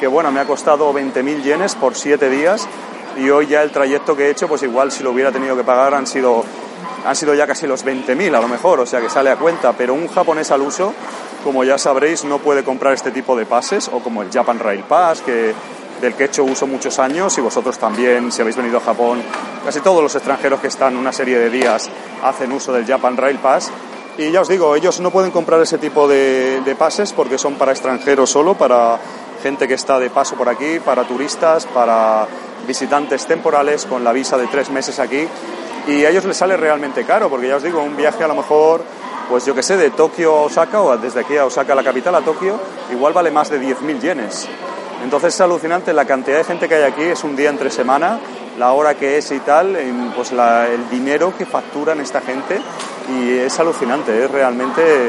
que 0.00 0.08
bueno, 0.08 0.32
me 0.32 0.40
ha 0.40 0.44
costado 0.44 0.92
20.000 0.92 1.42
yenes 1.42 1.74
por 1.74 1.94
7 1.94 2.28
días 2.28 2.66
y 3.16 3.30
hoy 3.30 3.46
ya 3.46 3.62
el 3.62 3.70
trayecto 3.70 4.16
que 4.16 4.26
he 4.26 4.30
hecho, 4.30 4.48
pues 4.48 4.62
igual 4.62 4.92
si 4.92 5.02
lo 5.02 5.12
hubiera 5.12 5.32
tenido 5.32 5.56
que 5.56 5.64
pagar 5.64 5.94
han 5.94 6.06
sido 6.06 6.44
han 7.08 7.16
sido 7.16 7.32
ya 7.32 7.46
casi 7.46 7.66
los 7.66 7.86
20.000 7.86 8.36
a 8.36 8.40
lo 8.40 8.48
mejor, 8.48 8.80
o 8.80 8.86
sea 8.86 9.00
que 9.00 9.08
sale 9.08 9.30
a 9.30 9.36
cuenta, 9.36 9.72
pero 9.72 9.94
un 9.94 10.08
japonés 10.08 10.50
al 10.50 10.60
uso, 10.60 10.92
como 11.42 11.64
ya 11.64 11.78
sabréis, 11.78 12.24
no 12.24 12.38
puede 12.38 12.62
comprar 12.62 12.92
este 12.92 13.10
tipo 13.10 13.34
de 13.34 13.46
pases, 13.46 13.88
o 13.88 14.00
como 14.00 14.20
el 14.20 14.30
Japan 14.30 14.58
Rail 14.58 14.82
Pass, 14.82 15.22
que, 15.22 15.54
del 16.02 16.12
que 16.12 16.24
he 16.24 16.26
hecho 16.26 16.44
uso 16.44 16.66
muchos 16.66 16.98
años, 16.98 17.38
y 17.38 17.40
vosotros 17.40 17.78
también, 17.78 18.30
si 18.30 18.42
habéis 18.42 18.58
venido 18.58 18.76
a 18.76 18.80
Japón, 18.82 19.22
casi 19.64 19.80
todos 19.80 20.02
los 20.02 20.14
extranjeros 20.16 20.60
que 20.60 20.66
están 20.66 20.98
una 20.98 21.10
serie 21.10 21.38
de 21.38 21.48
días 21.48 21.88
hacen 22.22 22.52
uso 22.52 22.74
del 22.74 22.84
Japan 22.84 23.16
Rail 23.16 23.38
Pass. 23.38 23.70
Y 24.18 24.30
ya 24.30 24.42
os 24.42 24.48
digo, 24.48 24.76
ellos 24.76 25.00
no 25.00 25.10
pueden 25.10 25.30
comprar 25.30 25.62
ese 25.62 25.78
tipo 25.78 26.08
de, 26.08 26.60
de 26.62 26.74
pases 26.74 27.14
porque 27.14 27.38
son 27.38 27.54
para 27.54 27.72
extranjeros 27.72 28.28
solo, 28.28 28.52
para 28.52 28.98
gente 29.42 29.66
que 29.66 29.74
está 29.74 29.98
de 29.98 30.10
paso 30.10 30.36
por 30.36 30.50
aquí, 30.50 30.78
para 30.80 31.04
turistas, 31.04 31.64
para 31.64 32.26
visitantes 32.66 33.24
temporales 33.26 33.86
con 33.86 34.04
la 34.04 34.12
visa 34.12 34.36
de 34.36 34.46
tres 34.48 34.68
meses 34.68 34.98
aquí 34.98 35.26
y 35.88 36.04
a 36.04 36.10
ellos 36.10 36.26
les 36.26 36.36
sale 36.36 36.56
realmente 36.56 37.04
caro, 37.04 37.30
porque 37.30 37.48
ya 37.48 37.56
os 37.56 37.62
digo, 37.62 37.82
un 37.82 37.96
viaje 37.96 38.22
a 38.22 38.28
lo 38.28 38.34
mejor, 38.34 38.82
pues 39.28 39.46
yo 39.46 39.54
que 39.54 39.62
sé, 39.62 39.78
de 39.78 39.90
Tokio 39.90 40.36
a 40.36 40.42
Osaka 40.42 40.82
o 40.82 40.96
desde 40.98 41.20
aquí 41.20 41.36
a 41.38 41.46
Osaka, 41.46 41.74
la 41.74 41.82
capital, 41.82 42.14
a 42.14 42.20
Tokio, 42.20 42.60
igual 42.92 43.14
vale 43.14 43.30
más 43.30 43.48
de 43.48 43.58
10.000 43.58 44.00
yenes. 44.00 44.48
Entonces 45.02 45.34
es 45.34 45.40
alucinante 45.40 45.94
la 45.94 46.04
cantidad 46.04 46.36
de 46.36 46.44
gente 46.44 46.68
que 46.68 46.74
hay 46.74 46.82
aquí, 46.82 47.02
es 47.02 47.24
un 47.24 47.36
día 47.36 47.48
entre 47.48 47.70
semana, 47.70 48.20
la 48.58 48.72
hora 48.72 48.94
que 48.94 49.16
es 49.16 49.30
y 49.32 49.38
tal, 49.40 49.78
pues 50.14 50.32
el 50.32 50.90
dinero 50.90 51.32
que 51.36 51.46
facturan 51.46 52.00
esta 52.00 52.20
gente 52.20 52.60
y 53.08 53.38
es 53.38 53.58
alucinante, 53.58 54.24
es 54.24 54.30
realmente, 54.30 55.08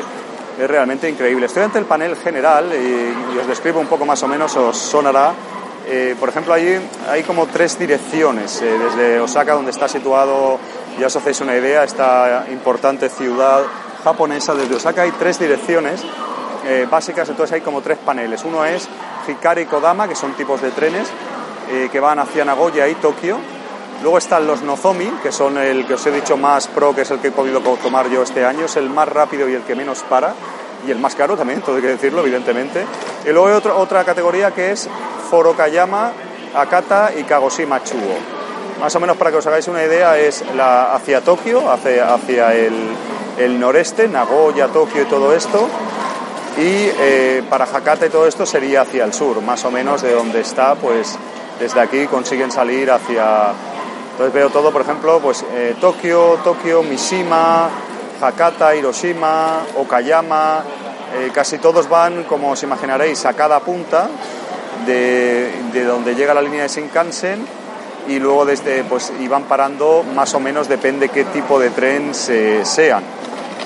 es 0.59 0.67
realmente 0.67 1.09
increíble. 1.09 1.47
Estoy 1.47 1.63
ante 1.63 1.79
el 1.79 1.85
panel 1.85 2.15
general 2.15 2.71
y, 2.71 3.35
y 3.35 3.37
os 3.37 3.47
describo 3.47 3.81
un 3.81 3.87
poco 3.87 4.05
más 4.05 4.21
o 4.23 4.27
menos, 4.29 4.55
os 4.55 4.77
sonará 4.77 5.33
eh, 5.87 6.15
por 6.19 6.29
ejemplo, 6.29 6.53
allí 6.53 6.75
hay 7.09 7.23
como 7.23 7.47
tres 7.47 7.77
direcciones. 7.79 8.61
Eh, 8.61 8.77
desde 8.77 9.19
Osaka, 9.19 9.53
donde 9.53 9.71
está 9.71 9.87
situado, 9.87 10.59
ya 10.99 11.07
os 11.07 11.15
hacéis 11.15 11.41
una 11.41 11.55
idea, 11.55 11.83
esta 11.83 12.45
importante 12.51 13.09
ciudad 13.09 13.63
japonesa, 14.03 14.53
desde 14.53 14.75
Osaka 14.75 15.03
hay 15.03 15.11
tres 15.11 15.39
direcciones 15.39 16.01
eh, 16.65 16.87
básicas, 16.89 17.27
entonces 17.29 17.53
hay 17.53 17.61
como 17.61 17.81
tres 17.81 17.97
paneles. 17.97 18.43
Uno 18.45 18.65
es 18.65 18.87
Hikari 19.27 19.65
Kodama, 19.65 20.07
que 20.07 20.15
son 20.15 20.33
tipos 20.33 20.61
de 20.61 20.71
trenes 20.71 21.07
que 21.91 21.99
van 21.99 22.17
hacia 22.17 22.43
Nagoya 22.43 22.87
y 22.87 22.95
Tokio. 22.95 23.37
Luego 24.01 24.17
están 24.17 24.47
los 24.47 24.63
Nozomi, 24.63 25.05
que 25.21 25.31
son 25.31 25.59
el 25.59 25.85
que 25.85 25.93
os 25.93 26.07
he 26.07 26.11
dicho 26.11 26.35
más 26.35 26.67
pro, 26.67 26.95
que 26.95 27.01
es 27.01 27.11
el 27.11 27.19
que 27.19 27.27
he 27.27 27.31
podido 27.31 27.59
tomar 27.59 28.09
yo 28.09 28.23
este 28.23 28.43
año, 28.43 28.65
es 28.65 28.75
el 28.77 28.89
más 28.89 29.07
rápido 29.07 29.47
y 29.47 29.53
el 29.53 29.61
que 29.61 29.75
menos 29.75 30.01
para 30.01 30.33
y 30.87 30.91
el 30.91 30.99
más 30.99 31.15
caro 31.15 31.35
también, 31.35 31.61
todo 31.61 31.75
hay 31.75 31.81
que 31.81 31.87
decirlo, 31.89 32.21
evidentemente. 32.21 32.85
Y 33.25 33.29
luego 33.29 33.47
hay 33.47 33.53
otra, 33.53 33.75
otra 33.75 34.03
categoría 34.03 34.51
que 34.51 34.71
es 34.71 34.89
Forokayama, 35.29 36.11
Akata 36.55 37.11
y 37.17 37.23
Kagoshima 37.23 37.83
Chuo. 37.83 38.17
Más 38.79 38.95
o 38.95 38.99
menos 38.99 39.17
para 39.17 39.31
que 39.31 39.37
os 39.37 39.47
hagáis 39.47 39.67
una 39.67 39.83
idea, 39.83 40.17
es 40.17 40.43
la, 40.55 40.93
hacia 40.93 41.21
Tokio, 41.21 41.69
hacia, 41.69 42.13
hacia 42.13 42.53
el, 42.55 42.73
el 43.37 43.59
noreste, 43.59 44.07
Nagoya, 44.07 44.67
Tokio 44.67 45.01
y 45.01 45.05
todo 45.05 45.35
esto. 45.35 45.67
Y 46.57 46.89
eh, 46.99 47.43
para 47.49 47.65
Hakata 47.65 48.05
y 48.05 48.09
todo 48.09 48.27
esto 48.27 48.45
sería 48.45 48.81
hacia 48.81 49.03
el 49.03 49.13
sur, 49.13 49.41
más 49.41 49.63
o 49.65 49.71
menos 49.71 50.01
de 50.01 50.13
donde 50.13 50.41
está, 50.41 50.75
pues 50.75 51.17
desde 51.59 51.79
aquí 51.79 52.07
consiguen 52.07 52.51
salir 52.51 52.89
hacia... 52.89 53.53
Entonces 54.11 54.33
veo 54.33 54.49
todo, 54.49 54.71
por 54.71 54.81
ejemplo, 54.81 55.19
pues 55.19 55.45
eh, 55.53 55.75
Tokio, 55.79 56.39
Tokio, 56.43 56.83
Mishima, 56.83 57.69
Hakata, 58.21 58.75
Hiroshima, 58.75 59.61
Okayama, 59.77 60.63
eh, 61.15 61.31
casi 61.33 61.57
todos 61.57 61.89
van, 61.89 62.23
como 62.23 62.51
os 62.51 62.63
imaginaréis, 62.63 63.25
a 63.25 63.33
cada 63.33 63.59
punta 63.61 64.07
de, 64.85 65.51
donde 65.85 66.15
llega 66.15 66.33
la 66.33 66.41
línea 66.41 66.63
de 66.63 66.67
Shinkansen 66.69 67.45
y 68.07 68.19
luego 68.19 68.45
desde, 68.45 68.83
pues, 68.83 69.11
iban 69.19 69.43
parando 69.43 70.03
más 70.15 70.33
o 70.33 70.39
menos, 70.39 70.67
depende 70.67 71.09
qué 71.09 71.25
tipo 71.25 71.59
de 71.59 71.69
tren 71.69 72.13
sean. 72.13 73.03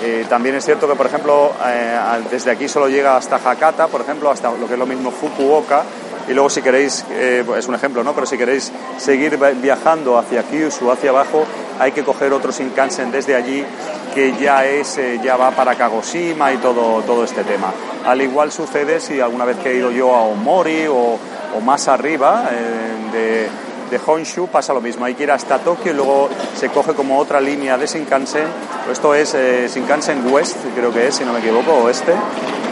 Eh, 0.02 0.26
también 0.28 0.56
es 0.56 0.66
cierto 0.66 0.88
que, 0.88 0.96
por 0.96 1.06
ejemplo, 1.06 1.52
eh, 1.66 1.98
desde 2.30 2.52
aquí 2.52 2.68
solo 2.68 2.90
llega 2.90 3.16
hasta 3.16 3.38
Hakata, 3.38 3.88
por 3.88 4.02
ejemplo, 4.02 4.30
hasta 4.30 4.52
lo 4.52 4.68
que 4.68 4.74
es 4.74 4.80
lo 4.80 4.86
mismo 4.86 5.12
Fukuoka, 5.12 5.84
y 6.28 6.34
luego 6.34 6.50
si 6.50 6.62
queréis, 6.62 7.06
es 7.10 7.68
un 7.68 7.76
ejemplo, 7.76 8.04
¿no? 8.04 8.14
Pero 8.14 8.26
si 8.26 8.38
queréis 8.38 8.72
seguir 8.98 9.38
viajando 9.62 10.18
hacia 10.18 10.44
Kyushu, 10.44 10.92
hacia 10.92 11.10
abajo, 11.10 11.46
hay 11.80 11.92
que 11.92 12.04
coger 12.04 12.34
otro 12.34 12.52
Shinkansen 12.52 13.12
desde 13.12 13.36
allí 13.36 13.66
que 14.14 14.34
ya 14.40 14.66
es 14.66 14.98
eh, 14.98 15.20
ya 15.24 15.38
va 15.38 15.52
para 15.52 15.76
Kagoshima 15.76 16.54
y 16.54 16.58
todo, 16.58 17.02
todo 17.02 17.24
este 17.24 17.44
tema. 17.44 17.74
Al 18.06 18.22
igual 18.22 18.52
sucede 18.52 19.00
si 19.00 19.20
alguna 19.20 19.46
vez 19.46 19.58
que 19.58 19.72
he 19.72 19.76
ido 19.76 19.92
yo 19.92 20.14
a 20.16 20.22
Omori 20.22 20.86
o, 20.88 21.18
o 21.56 21.62
más 21.62 21.88
arriba 21.88 22.50
eh, 22.52 23.12
de, 23.12 23.50
de 23.94 24.02
Honshu 24.04 24.48
pasa 24.48 24.74
lo 24.74 24.82
mismo, 24.82 25.06
hay 25.06 25.14
que 25.14 25.22
ir 25.22 25.32
hasta 25.32 25.60
Tokio 25.60 25.92
y 25.92 25.96
luego 25.96 26.28
se 26.56 26.70
coge 26.70 26.96
como 26.96 27.20
otra 27.20 27.40
línea 27.40 27.78
de 27.78 27.86
Shinkansen, 27.86 28.48
esto 28.92 29.14
es 29.14 29.36
eh, 29.36 29.70
Shinkansen 29.72 30.34
West, 30.34 30.58
creo 30.76 30.92
que 30.92 31.08
es, 31.08 31.16
si 31.16 31.24
no 31.24 31.32
me 31.32 31.40
equivoco, 31.40 31.72
o 31.72 31.90
este, 31.90 32.14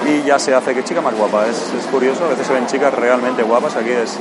y 0.08 0.24
ya 0.24 0.40
se 0.40 0.56
hace 0.56 0.74
que 0.74 0.84
chica 0.84 1.00
más 1.00 1.14
guapa, 1.14 1.46
es, 1.46 1.58
es 1.78 1.86
curioso, 1.92 2.26
a 2.26 2.30
veces 2.30 2.48
se 2.48 2.54
ven 2.54 2.66
chicas 2.66 2.92
realmente 2.92 3.44
guapas, 3.44 3.76
aquí 3.76 3.92
es 3.92 4.18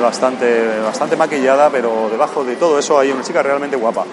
bastante, 0.00 0.78
bastante 0.84 1.16
maquillada, 1.16 1.68
pero 1.68 2.08
debajo 2.10 2.44
de 2.44 2.54
todo 2.54 2.78
eso 2.78 2.96
hay 2.96 3.10
una 3.10 3.24
chica 3.24 3.42
realmente 3.42 3.76
guapa. 3.76 4.04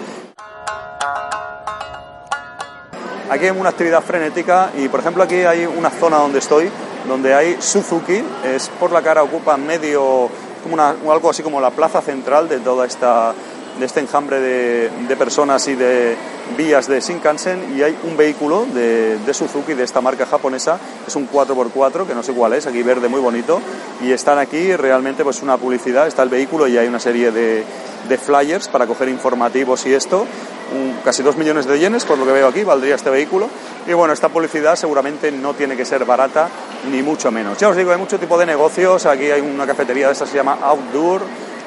Aquí 3.30 3.44
hay 3.44 3.50
una 3.50 3.70
actividad 3.70 4.02
frenética 4.02 4.70
y, 4.76 4.88
por 4.88 5.00
ejemplo, 5.00 5.22
aquí 5.22 5.36
hay 5.36 5.66
una 5.66 5.90
zona 5.90 6.18
donde 6.18 6.40
estoy, 6.40 6.70
donde 7.08 7.34
hay 7.34 7.56
Suzuki, 7.60 8.22
es 8.44 8.68
por 8.80 8.92
la 8.92 9.02
cara 9.02 9.22
ocupa 9.22 9.56
medio, 9.56 10.28
como 10.64 10.74
una, 10.74 10.88
algo 10.88 11.30
así 11.30 11.44
como 11.44 11.60
la 11.60 11.70
plaza 11.70 12.02
central 12.02 12.48
de 12.48 12.58
toda 12.58 12.86
esta 12.86 13.32
de 13.78 13.86
este 13.86 14.00
enjambre 14.00 14.40
de, 14.40 14.90
de, 15.08 15.16
personas 15.16 15.66
y 15.68 15.74
de 15.74 16.16
vías 16.56 16.86
de 16.86 17.00
Shinkansen 17.00 17.76
y 17.76 17.82
hay 17.82 17.96
un 18.04 18.16
vehículo 18.16 18.66
de, 18.72 19.18
de, 19.18 19.34
Suzuki 19.34 19.74
de 19.74 19.82
esta 19.82 20.00
marca 20.00 20.26
japonesa, 20.26 20.78
es 21.06 21.16
un 21.16 21.28
4x4 21.28 22.06
que 22.06 22.14
no 22.14 22.22
sé 22.22 22.32
cuál 22.32 22.52
es, 22.52 22.66
aquí 22.66 22.82
verde 22.82 23.08
muy 23.08 23.20
bonito. 23.20 23.60
Y 24.00 24.12
están 24.12 24.38
aquí 24.38 24.76
realmente 24.76 25.24
pues 25.24 25.42
una 25.42 25.56
publicidad, 25.56 26.06
está 26.06 26.22
el 26.22 26.28
vehículo 26.28 26.68
y 26.68 26.78
hay 26.78 26.86
una 26.86 27.00
serie 27.00 27.32
de, 27.32 27.64
de 28.08 28.18
flyers 28.18 28.68
para 28.68 28.86
coger 28.86 29.08
informativos 29.08 29.86
y 29.86 29.94
esto, 29.94 30.26
un, 30.72 30.96
casi 31.04 31.22
2 31.22 31.36
millones 31.36 31.66
de 31.66 31.78
yenes 31.78 32.04
por 32.04 32.18
lo 32.18 32.26
que 32.26 32.32
veo 32.32 32.48
aquí 32.48 32.62
valdría 32.62 32.94
este 32.94 33.10
vehículo. 33.10 33.48
Y 33.86 33.92
bueno, 33.92 34.14
esta 34.14 34.28
publicidad 34.28 34.76
seguramente 34.76 35.32
no 35.32 35.54
tiene 35.54 35.76
que 35.76 35.84
ser 35.84 36.04
barata 36.04 36.48
ni 36.90 37.02
mucho 37.02 37.30
menos. 37.30 37.58
Ya 37.58 37.68
os 37.68 37.76
digo, 37.76 37.90
hay 37.90 37.98
mucho 37.98 38.18
tipo 38.18 38.38
de 38.38 38.46
negocios, 38.46 39.06
aquí 39.06 39.30
hay 39.30 39.40
una 39.40 39.66
cafetería 39.66 40.06
de 40.06 40.12
esta 40.12 40.26
se 40.26 40.36
llama 40.36 40.58
Outdoor, 40.62 41.22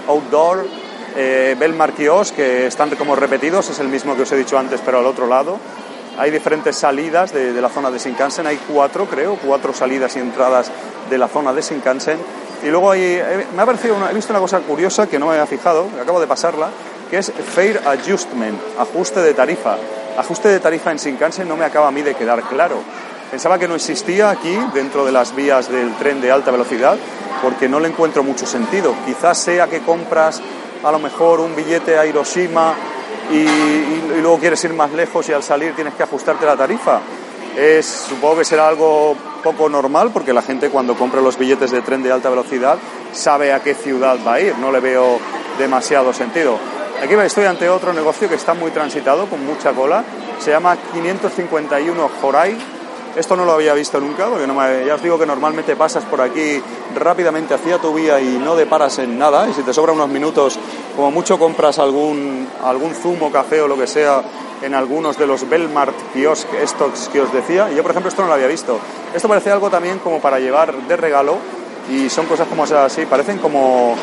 Outdoor 0.08 0.87
eh, 1.20 1.56
Belmar 1.58 1.94
Kios, 1.94 2.32
que 2.32 2.68
están 2.68 2.92
como 2.92 3.16
repetidos, 3.16 3.70
es 3.72 3.80
el 3.80 3.88
mismo 3.88 4.16
que 4.16 4.22
os 4.22 4.32
he 4.32 4.38
dicho 4.38 4.58
antes, 4.58 4.80
pero 4.86 5.00
al 5.00 5.06
otro 5.08 5.26
lado. 5.26 5.58
Hay 6.20 6.30
diferentes 6.30 6.78
salidas 6.78 7.34
de, 7.34 7.52
la 7.60 7.70
zona 7.70 7.90
de 7.90 7.98
Shinkansen, 7.98 8.46
hay 8.46 8.60
cuatro, 8.72 9.06
creo, 9.06 9.36
cuatro 9.44 9.74
salidas 9.74 10.16
y 10.16 10.20
entradas 10.20 10.72
de 11.10 11.18
la 11.18 11.28
zona 11.28 11.54
de 11.54 11.62
Shinkansen. 11.62 12.20
Y 12.64 12.68
luego 12.68 12.92
hay, 12.92 13.02
eh, 13.02 13.48
me 13.56 13.64
ha 13.64 13.66
parecido, 13.66 13.96
he 14.10 14.14
visto 14.14 14.32
una 14.32 14.40
cosa 14.40 14.60
curiosa 14.60 15.08
que 15.08 15.18
no 15.18 15.26
me 15.26 15.34
había 15.34 15.48
fijado, 15.48 15.88
acabo 16.00 16.20
de 16.20 16.28
pasarla, 16.28 16.70
que 17.10 17.18
es 17.18 17.32
Fair 17.32 17.82
Adjustment, 17.86 18.60
ajuste 18.80 19.20
de 19.22 19.34
tarifa. 19.34 19.76
Ajuste 20.18 20.50
de 20.50 20.60
tarifa 20.60 20.92
en 20.92 20.98
Shinkansen 20.98 21.48
no 21.48 21.58
me 21.58 21.66
acaba 21.66 21.88
a 21.88 21.92
mí 21.92 22.04
de 22.04 22.14
quedar 22.14 22.44
claro. 22.44 22.78
Pensaba 23.32 23.58
que 23.58 23.68
no 23.68 23.76
existía 23.76 24.30
aquí, 24.30 24.56
dentro 24.74 25.04
de 25.04 25.12
las 25.12 25.36
vías 25.36 25.70
del 25.70 25.96
tren 25.96 26.22
de 26.22 26.32
alta 26.32 26.52
velocidad, 26.52 26.96
porque 27.42 27.68
no 27.68 27.80
le 27.80 27.90
encuentro 27.90 28.24
mucho 28.24 28.46
sentido. 28.46 28.96
Quizás 29.06 29.38
sea 29.38 29.68
que 29.68 29.80
compras 29.82 30.42
a 30.84 30.92
lo 30.92 31.00
mejor 31.00 31.40
un 31.40 31.56
billete 31.56 31.98
a 31.98 32.06
Hiroshima 32.06 32.74
y, 33.32 34.20
luego 34.22 34.40
quieres 34.40 34.64
ir 34.64 34.74
más 34.74 34.92
lejos 34.92 35.28
y 35.30 35.34
al 35.34 35.44
salir 35.44 35.76
tienes 35.76 35.94
que 35.94 36.04
ajustarte 36.04 36.46
la 36.46 36.56
tarifa. 36.56 37.02
Es, 37.56 37.86
supongo 37.86 38.38
que 38.38 38.46
será 38.46 38.68
algo 38.68 39.16
poco 39.44 39.68
normal 39.70 40.12
porque 40.14 40.34
la 40.34 40.42
gente 40.42 40.70
cuando 40.70 40.96
compra 40.96 41.22
los 41.22 41.38
billetes 41.38 41.72
de 41.72 41.82
tren 41.82 42.04
de 42.04 42.12
alta 42.12 42.30
velocidad 42.30 42.78
sabe 43.14 43.52
a 43.52 43.62
qué 43.62 43.74
ciudad 43.74 44.18
va 44.26 44.36
a 44.36 44.42
ir, 44.42 44.58
no 44.60 44.72
le 44.72 44.80
veo 44.80 45.20
demasiado 45.58 46.14
sentido. 46.14 46.58
Aquí 47.02 47.14
estoy 47.14 47.46
ante 47.46 47.70
otro 47.70 47.94
negocio 47.94 48.28
que 48.28 48.36
está 48.36 48.54
muy 48.54 48.72
transitado, 48.72 49.28
con 49.28 49.46
mucha 49.46 49.72
cola, 49.72 50.04
se 50.40 50.52
llama 50.52 50.78
551 50.94 52.10
Horai, 52.22 52.58
esto 53.18 53.36
no 53.36 53.46
lo 53.46 53.54
había 53.54 53.74
visto 53.74 54.00
nunca, 54.00 54.28
porque 54.28 54.46
no 54.46 54.54
me, 54.54 54.86
ya 54.86 54.96
os 54.96 55.02
digo 55.02 55.18
que 55.18 55.26
normalmente 55.26 55.76
pasas 55.76 56.04
por 56.06 56.22
aquí 56.22 56.62
rápidamente 56.96 57.56
hacia 57.56 57.80
tu 57.80 57.94
vía 57.94 58.22
y 58.22 58.38
no 58.38 58.56
deparas 58.56 59.00
en 59.00 59.18
nada, 59.18 59.50
y 59.50 59.54
si 59.54 59.64
te 59.64 59.74
sobra 59.74 59.92
unos 59.92 60.10
minutos, 60.10 60.60
como 60.96 61.10
mucho 61.10 61.40
compras 61.40 61.80
algún, 61.80 62.48
algún 62.64 62.94
zumo, 62.94 63.32
café 63.32 63.62
o 63.62 63.68
lo 63.68 63.76
que 63.76 63.88
sea 63.88 64.22
en 64.62 64.74
algunos 64.74 65.18
de 65.18 65.28
los 65.28 65.50
Belmart 65.50 65.96
kiosk 66.14 66.48
estos 66.54 67.10
que 67.10 67.22
os 67.22 67.34
decía. 67.34 67.72
Y 67.72 67.76
yo, 67.76 67.82
por 67.82 67.92
ejemplo, 67.92 68.10
esto 68.10 68.22
no 68.22 68.28
lo 68.28 68.34
había 68.34 68.48
visto. 68.48 68.80
Esto 69.14 69.28
parece 69.28 69.52
algo 69.52 69.70
también 69.70 70.00
como 70.00 70.20
para 70.20 70.40
llevar 70.40 70.74
de 70.74 70.98
regalo 70.98 71.38
y 71.90 72.10
son 72.10 72.26
cosas 72.26 72.48
como 72.48 72.64
así, 72.64 73.06
parecen 73.06 73.40
como... 73.40 73.96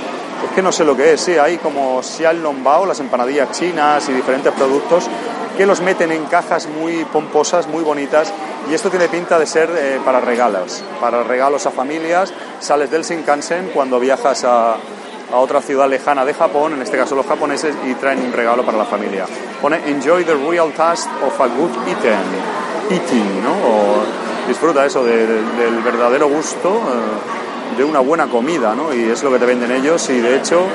Es 0.44 0.50
que 0.50 0.62
no 0.62 0.72
sé 0.72 0.84
lo 0.84 0.94
que 0.94 1.14
es, 1.14 1.20
sí, 1.20 1.38
hay 1.38 1.56
como 1.56 2.02
Xian 2.02 2.42
Lombao, 2.42 2.84
las 2.84 3.00
empanadillas 3.00 3.50
chinas 3.52 4.06
y 4.10 4.12
diferentes 4.12 4.52
productos 4.52 5.08
que 5.56 5.66
los 5.66 5.80
meten 5.80 6.10
en 6.12 6.24
cajas 6.24 6.66
muy 6.66 7.04
pomposas, 7.04 7.68
muy 7.68 7.82
bonitas, 7.82 8.32
y 8.68 8.74
esto 8.74 8.90
tiene 8.90 9.08
pinta 9.08 9.38
de 9.38 9.46
ser 9.46 9.70
eh, 9.76 10.00
para 10.04 10.20
regalos, 10.20 10.82
para 11.00 11.22
regalos 11.22 11.66
a 11.66 11.70
familias. 11.70 12.32
Sales 12.60 12.90
del 12.90 13.02
Shinkansen 13.02 13.70
cuando 13.72 14.00
viajas 14.00 14.44
a, 14.44 14.72
a, 14.72 15.36
otra 15.36 15.60
ciudad 15.60 15.88
lejana 15.88 16.24
de 16.24 16.34
Japón, 16.34 16.74
en 16.74 16.82
este 16.82 16.96
caso 16.96 17.14
los 17.14 17.26
japoneses, 17.26 17.74
y 17.86 17.94
traen 17.94 18.20
un 18.20 18.32
regalo 18.32 18.64
para 18.64 18.78
la 18.78 18.84
familia. 18.84 19.26
Pone 19.60 19.80
Enjoy 19.86 20.24
the 20.24 20.34
real 20.34 20.72
taste 20.72 21.08
of 21.24 21.40
a 21.40 21.46
good 21.46 21.70
eating, 21.86 22.90
eating 22.90 23.44
¿no? 23.44 23.52
O 23.52 24.48
disfruta 24.48 24.84
eso 24.84 25.04
de, 25.04 25.26
de, 25.26 25.42
del 25.42 25.78
verdadero 25.82 26.28
gusto 26.28 26.70
eh, 26.70 27.44
de 27.76 27.84
una 27.84 28.00
buena 28.00 28.28
comida, 28.28 28.74
¿no? 28.74 28.94
Y 28.94 29.10
es 29.10 29.22
lo 29.22 29.32
que 29.32 29.38
te 29.38 29.46
venden 29.46 29.70
ellos, 29.72 30.08
y 30.10 30.20
de 30.20 30.36
hecho 30.36 30.66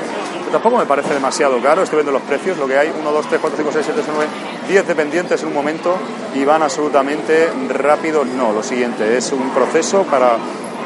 tampoco 0.50 0.78
me 0.78 0.86
parece 0.86 1.14
demasiado 1.14 1.60
caro, 1.62 1.82
estoy 1.82 1.98
viendo 1.98 2.12
los 2.12 2.22
precios, 2.22 2.58
lo 2.58 2.66
que 2.66 2.76
hay, 2.76 2.92
1, 2.98 3.12
2, 3.12 3.26
3, 3.28 3.40
4, 3.40 3.56
5, 3.58 3.70
6, 3.72 3.84
7, 3.86 4.00
8, 4.02 4.12
9, 4.14 4.30
10 4.68 4.86
dependientes 4.86 5.42
en 5.42 5.48
un 5.48 5.54
momento 5.54 5.96
y 6.34 6.44
van 6.44 6.62
absolutamente 6.62 7.48
rápido, 7.68 8.24
no, 8.24 8.52
lo 8.52 8.62
siguiente, 8.62 9.16
es 9.16 9.32
un 9.32 9.50
proceso 9.50 10.02
para... 10.04 10.36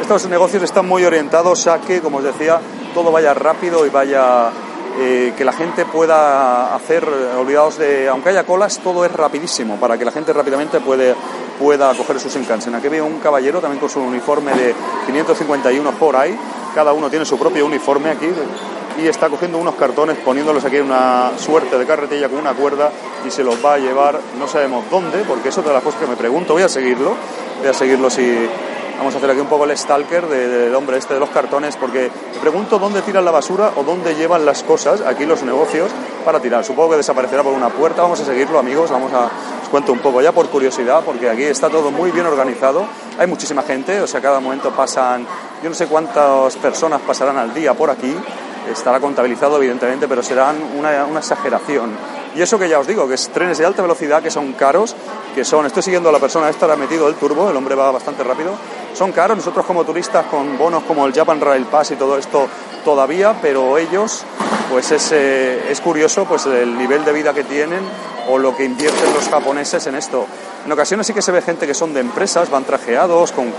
Estos 0.01 0.29
negocios 0.29 0.62
están 0.62 0.87
muy 0.87 1.05
orientados 1.05 1.67
a 1.67 1.81
que, 1.81 2.01
como 2.01 2.19
os 2.19 2.25
decía, 2.25 2.61
todo 2.93 3.11
vaya 3.11 3.35
rápido 3.35 3.87
y 3.87 3.90
vaya... 3.90 4.51
Eh, 4.96 5.33
que 5.37 5.44
la 5.44 5.52
gente 5.52 5.85
pueda 5.87 6.72
hacer, 6.72 7.04
olvidados 7.37 7.78
de, 7.78 8.09
aunque 8.09 8.28
haya 8.28 8.44
colas, 8.44 8.78
todo 8.78 9.04
es 9.04 9.11
rapidísimo, 9.11 9.76
para 9.76 9.98
que 9.98 10.04
la 10.04 10.12
gente 10.12 10.33
rápidamente 10.33 10.78
puede, 10.78 11.16
pueda 11.59 11.92
coger 11.94 12.20
sus 12.20 12.33
Shinkansen. 12.33 12.76
Aquí 12.76 12.87
veo 12.87 13.04
un 13.04 13.18
caballero 13.18 13.61
también 13.61 13.80
con 13.80 13.90
su 13.90 14.00
uniforme 14.00 14.52
de 14.52 14.72
551 15.07 15.90
por 15.92 16.14
ahí, 16.14 16.38
cada 16.76 16.92
uno 16.92 17.11
tiene 17.11 17.24
su 17.24 17.37
propio 17.37 17.66
uniforme 17.66 18.11
aquí, 18.11 18.28
y 18.96 19.09
está 19.09 19.28
cogiendo 19.28 19.59
unos 19.59 19.74
cartones, 19.74 20.16
poniéndolos 20.18 20.64
aquí 20.64 20.76
en 20.76 20.85
una 20.85 21.33
suerte 21.38 21.76
de 21.76 21.87
carretilla 21.87 22.28
con 22.28 22.38
una 22.38 22.52
cuerda 22.52 22.92
y 23.26 23.30
se 23.33 23.42
los 23.42 23.64
va 23.64 23.74
a 23.74 23.78
llevar, 23.78 24.20
no 24.38 24.46
sabemos 24.46 24.85
dónde, 24.92 25.24
porque 25.26 25.48
es 25.48 25.57
de 25.57 25.72
las 25.72 25.83
cosas 25.83 26.00
que 26.00 26.07
me 26.07 26.14
pregunto, 26.14 26.52
voy 26.52 26.62
a 26.62 26.68
seguirlo, 26.68 27.16
voy 27.59 27.68
a 27.68 27.74
seguirlo 27.74 28.11
si... 28.11 28.48
Vamos 28.98 29.14
a 29.14 29.18
hacer 29.18 29.30
aquí 29.30 29.40
un 29.40 29.48
poco 29.48 29.64
el 29.64 29.76
stalker 29.76 30.26
del 30.26 30.50
de, 30.50 30.70
de 30.70 30.76
hombre 30.76 30.96
este 30.96 31.14
de 31.14 31.20
los 31.20 31.30
cartones, 31.30 31.76
porque 31.76 32.11
me 32.35 32.40
pregunto 32.40 32.78
dónde 32.78 33.02
tiran 33.02 33.24
la 33.24 33.30
basura 33.30 33.72
o 33.76 33.83
dónde 33.83 34.14
llevan 34.14 34.44
las 34.44 34.62
cosas, 34.62 35.00
aquí 35.00 35.26
los 35.26 35.42
negocios, 35.42 35.90
para 36.24 36.40
tirar. 36.40 36.64
Supongo 36.64 36.90
que 36.90 36.96
desaparecerá 36.98 37.42
por 37.42 37.52
una 37.52 37.68
puerta, 37.68 38.02
vamos 38.02 38.20
a 38.20 38.24
seguirlo 38.24 38.59
amigos, 38.59 38.90
vamos 38.90 39.12
a... 39.12 39.30
Os 39.62 39.68
cuento 39.70 39.92
un 39.92 39.98
poco 39.98 40.20
ya 40.20 40.33
por 40.33 40.48
curiosidad, 40.48 41.02
porque 41.04 41.28
aquí 41.28 41.42
está 41.42 41.68
todo 41.68 41.90
muy 41.90 42.12
bien 42.12 42.26
organizado, 42.26 42.87
hay 43.18 43.26
muchísima 43.26 43.62
gente, 43.62 44.00
o 44.00 44.07
sea, 44.07 44.20
cada 44.20 44.38
momento 44.38 44.70
pasan, 44.70 45.26
yo 45.62 45.68
no 45.68 45.74
sé 45.74 45.87
cuántas 45.87 46.57
personas 46.57 47.00
pasarán 47.00 47.37
al 47.38 47.52
día 47.52 47.74
por 47.74 47.90
aquí, 47.90 48.14
estará 48.70 49.00
contabilizado 49.00 49.57
evidentemente, 49.57 50.09
pero 50.09 50.22
serán 50.22 50.57
una, 50.78 51.04
una, 51.04 51.20
exageración. 51.20 51.90
Y 52.35 52.42
eso 52.42 52.59
que 52.59 52.68
ya 52.68 52.81
os 52.81 52.87
digo, 52.87 53.07
que 53.07 53.14
es 53.14 53.29
trenes 53.29 53.59
de 53.59 53.64
alta 53.64 53.83
velocidad 53.83 54.23
que 54.23 54.31
son 54.31 54.53
caros, 54.55 54.97
que 55.35 55.44
son, 55.44 55.66
estoy 55.66 55.83
siguiendo 55.83 56.09
a 56.09 56.12
la 56.12 56.18
persona, 56.18 56.49
esta 56.49 56.73
ha 56.73 56.77
metido 56.77 57.09
el 57.09 57.14
turbo, 57.14 57.49
el 57.49 57.57
hombre 57.57 57.75
va 57.75 57.92
bastante 57.92 58.25
rápido, 58.25 58.53
son 58.92 59.12
caros, 59.12 59.37
nosotros 59.37 59.64
como 59.64 59.85
turistas 59.85 60.27
con 60.27 60.59
bonos 60.59 60.83
como 60.85 61.07
el 61.07 61.12
Japan 61.12 61.40
Rail 61.40 61.64
Pass 61.66 61.92
y 61.92 61.97
todo 61.97 62.18
esto 62.18 62.49
todavía, 62.85 63.37
pero 63.40 63.79
ellos, 63.79 64.25
pues 64.70 64.90
es, 64.90 65.12
eh, 65.12 65.70
es 65.70 65.81
curioso 65.81 66.25
pues 66.25 66.47
el 66.47 66.77
nivel 66.77 67.05
de 67.05 67.12
vida 67.12 67.33
que 67.33 67.44
tienen 67.44 67.81
o 68.29 68.38
lo 68.38 68.57
que 68.57 68.64
invierten 68.64 69.12
los 69.14 69.29
japoneses 69.29 69.87
en 69.87 69.94
esto. 69.94 70.27
En 70.64 70.73
ocasiones 70.73 71.07
sí 71.07 71.12
que 71.12 71.23
se 71.23 71.33
ve 71.33 71.42
gente 71.42 71.66
que 71.66 71.75
son 71.75 71.92
de 71.94 72.01
empresas, 72.01 72.51
van 72.51 72.64
trajeados, 72.64 73.33
con, 73.33 73.53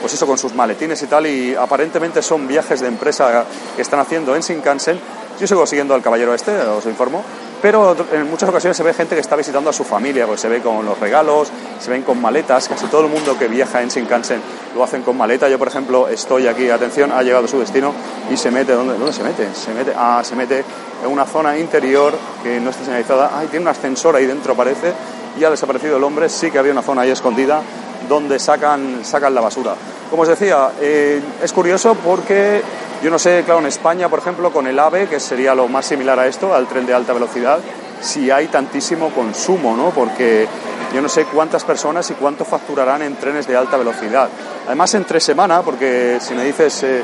pues 0.00 0.12
eso, 0.14 0.26
con 0.26 0.36
sus 0.36 0.54
maletines 0.54 1.00
y 1.02 1.06
tal, 1.06 1.26
y 1.26 1.54
aparentemente 1.54 2.22
son 2.22 2.46
viajes 2.46 2.80
de 2.80 2.88
empresa 2.88 3.44
que 3.76 3.82
están 3.82 4.00
haciendo 4.00 4.34
en 4.34 4.42
Shinkansen. 4.42 4.98
Yo 5.40 5.46
sigo 5.46 5.66
siguiendo 5.66 5.94
al 5.94 6.02
caballero 6.02 6.32
este, 6.34 6.56
os 6.56 6.86
informo, 6.86 7.22
pero 7.60 7.96
en 8.12 8.30
muchas 8.30 8.48
ocasiones 8.48 8.76
se 8.76 8.82
ve 8.82 8.94
gente 8.94 9.14
que 9.14 9.20
está 9.20 9.36
visitando 9.36 9.70
a 9.70 9.72
su 9.72 9.84
familia, 9.84 10.26
pues 10.26 10.40
se 10.40 10.48
ve 10.48 10.60
con 10.60 10.84
los 10.84 10.98
regalos, 11.00 11.48
se 11.80 11.90
ven 11.90 12.02
con 12.02 12.20
maletas, 12.20 12.68
casi 12.68 12.86
todo 12.86 13.06
el 13.06 13.08
mundo 13.08 13.36
que 13.38 13.48
viaja 13.48 13.82
en 13.82 13.88
Shinkansen 13.88 14.40
lo 14.76 14.84
hacen 14.84 15.02
con 15.02 15.16
maleta. 15.16 15.48
Yo, 15.48 15.58
por 15.58 15.68
ejemplo, 15.68 16.08
estoy 16.08 16.46
aquí, 16.46 16.70
atención, 16.70 17.10
ha 17.10 17.22
llegado 17.22 17.46
a 17.46 17.48
su 17.48 17.58
destino 17.58 17.92
y 18.30 18.36
se 18.36 18.50
mete, 18.50 18.74
¿dónde, 18.74 18.94
dónde 18.94 19.12
se 19.12 19.22
mete? 19.22 19.48
Se 19.54 19.72
mete, 19.72 19.92
ah, 19.96 20.22
se 20.22 20.36
mete 20.36 20.64
en 21.02 21.10
una 21.10 21.24
zona 21.24 21.58
interior 21.58 22.12
que 22.42 22.60
no 22.60 22.70
está 22.70 22.84
señalizada. 22.84 23.32
Ay, 23.34 23.48
tiene 23.48 23.64
un 23.64 23.68
ascensor 23.68 24.14
ahí 24.14 24.26
dentro, 24.26 24.54
parece, 24.54 24.92
y 25.38 25.44
ha 25.44 25.50
desaparecido 25.50 25.96
el 25.96 26.04
hombre, 26.04 26.28
sí 26.28 26.50
que 26.50 26.58
había 26.58 26.72
una 26.72 26.82
zona 26.82 27.02
ahí 27.02 27.10
escondida 27.10 27.60
donde 28.08 28.38
sacan, 28.38 29.04
sacan 29.04 29.34
la 29.34 29.40
basura. 29.40 29.74
Como 30.10 30.22
os 30.22 30.28
decía, 30.28 30.70
eh, 30.80 31.20
es 31.42 31.52
curioso 31.52 31.96
porque 32.04 32.62
yo 33.04 33.10
no 33.10 33.18
sé, 33.18 33.42
claro, 33.44 33.60
en 33.60 33.66
España, 33.66 34.08
por 34.08 34.18
ejemplo, 34.20 34.50
con 34.50 34.66
el 34.66 34.78
AVE, 34.78 35.08
que 35.08 35.20
sería 35.20 35.54
lo 35.54 35.68
más 35.68 35.84
similar 35.84 36.18
a 36.18 36.26
esto, 36.26 36.54
al 36.54 36.66
tren 36.66 36.86
de 36.86 36.94
alta 36.94 37.12
velocidad, 37.12 37.58
si 38.00 38.30
hay 38.30 38.46
tantísimo 38.46 39.10
consumo, 39.10 39.76
¿no? 39.76 39.90
Porque 39.90 40.48
yo 40.94 41.02
no 41.02 41.10
sé 41.10 41.26
cuántas 41.26 41.64
personas 41.64 42.10
y 42.10 42.14
cuánto 42.14 42.46
facturarán 42.46 43.02
en 43.02 43.16
trenes 43.16 43.46
de 43.46 43.58
alta 43.58 43.76
velocidad. 43.76 44.30
Además, 44.66 44.94
entre 44.94 45.20
semana, 45.20 45.60
porque 45.60 46.16
si 46.18 46.32
me 46.32 46.44
dices, 46.44 46.82
eh, 46.82 47.02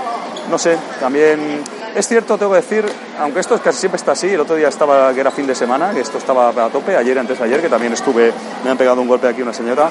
no 0.50 0.56
sé, 0.56 0.78
también 0.98 1.62
Es 1.94 2.06
cierto, 2.06 2.38
tengo 2.38 2.52
que 2.52 2.60
decir, 2.60 2.86
aunque 3.18 3.40
esto 3.40 3.60
casi 3.60 3.80
siempre 3.80 3.96
está 3.96 4.12
así, 4.12 4.28
el 4.28 4.40
otro 4.40 4.54
día 4.54 4.68
estaba, 4.68 5.12
que 5.12 5.20
era 5.20 5.32
fin 5.32 5.46
de 5.46 5.56
semana, 5.56 5.90
que 5.90 6.00
esto 6.00 6.18
estaba 6.18 6.48
a 6.48 6.68
tope, 6.68 6.96
ayer, 6.96 7.18
antes 7.18 7.38
de 7.38 7.44
ayer, 7.44 7.60
que 7.60 7.68
también 7.68 7.92
estuve, 7.92 8.32
me 8.64 8.70
han 8.70 8.78
pegado 8.78 9.02
un 9.02 9.08
golpe 9.08 9.26
aquí 9.26 9.42
una 9.42 9.52
señora, 9.52 9.90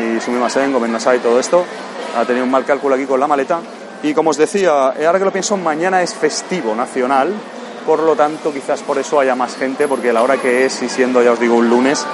y 0.00 0.20
Sumimasen, 0.20 0.72
Gomen 0.72 0.96
y 0.96 1.18
todo 1.18 1.40
esto, 1.40 1.64
ha 2.16 2.24
tenido 2.24 2.44
un 2.44 2.50
mal 2.50 2.64
cálculo 2.64 2.94
aquí 2.94 3.06
con 3.06 3.18
la 3.18 3.26
maleta, 3.26 3.58
y 4.02 4.14
como 4.14 4.30
os 4.30 4.36
decía, 4.36 4.88
ahora 4.88 5.18
que 5.18 5.24
lo 5.24 5.32
pienso, 5.32 5.56
mañana 5.56 6.02
es 6.02 6.14
festivo 6.14 6.74
nacional, 6.74 7.32
por 7.86 8.00
lo 8.00 8.16
tanto 8.16 8.52
quizás 8.52 8.82
por 8.82 8.98
eso 8.98 9.20
haya 9.20 9.34
más 9.34 9.56
gente, 9.56 9.88
porque 9.88 10.12
la 10.12 10.22
hora 10.22 10.36
que 10.36 10.66
es, 10.66 10.82
y 10.82 10.88
siendo 10.88 11.22
ya 11.22 11.32
os 11.32 11.40
digo 11.40 11.54
un 11.54 11.68
lunes, 11.68 12.04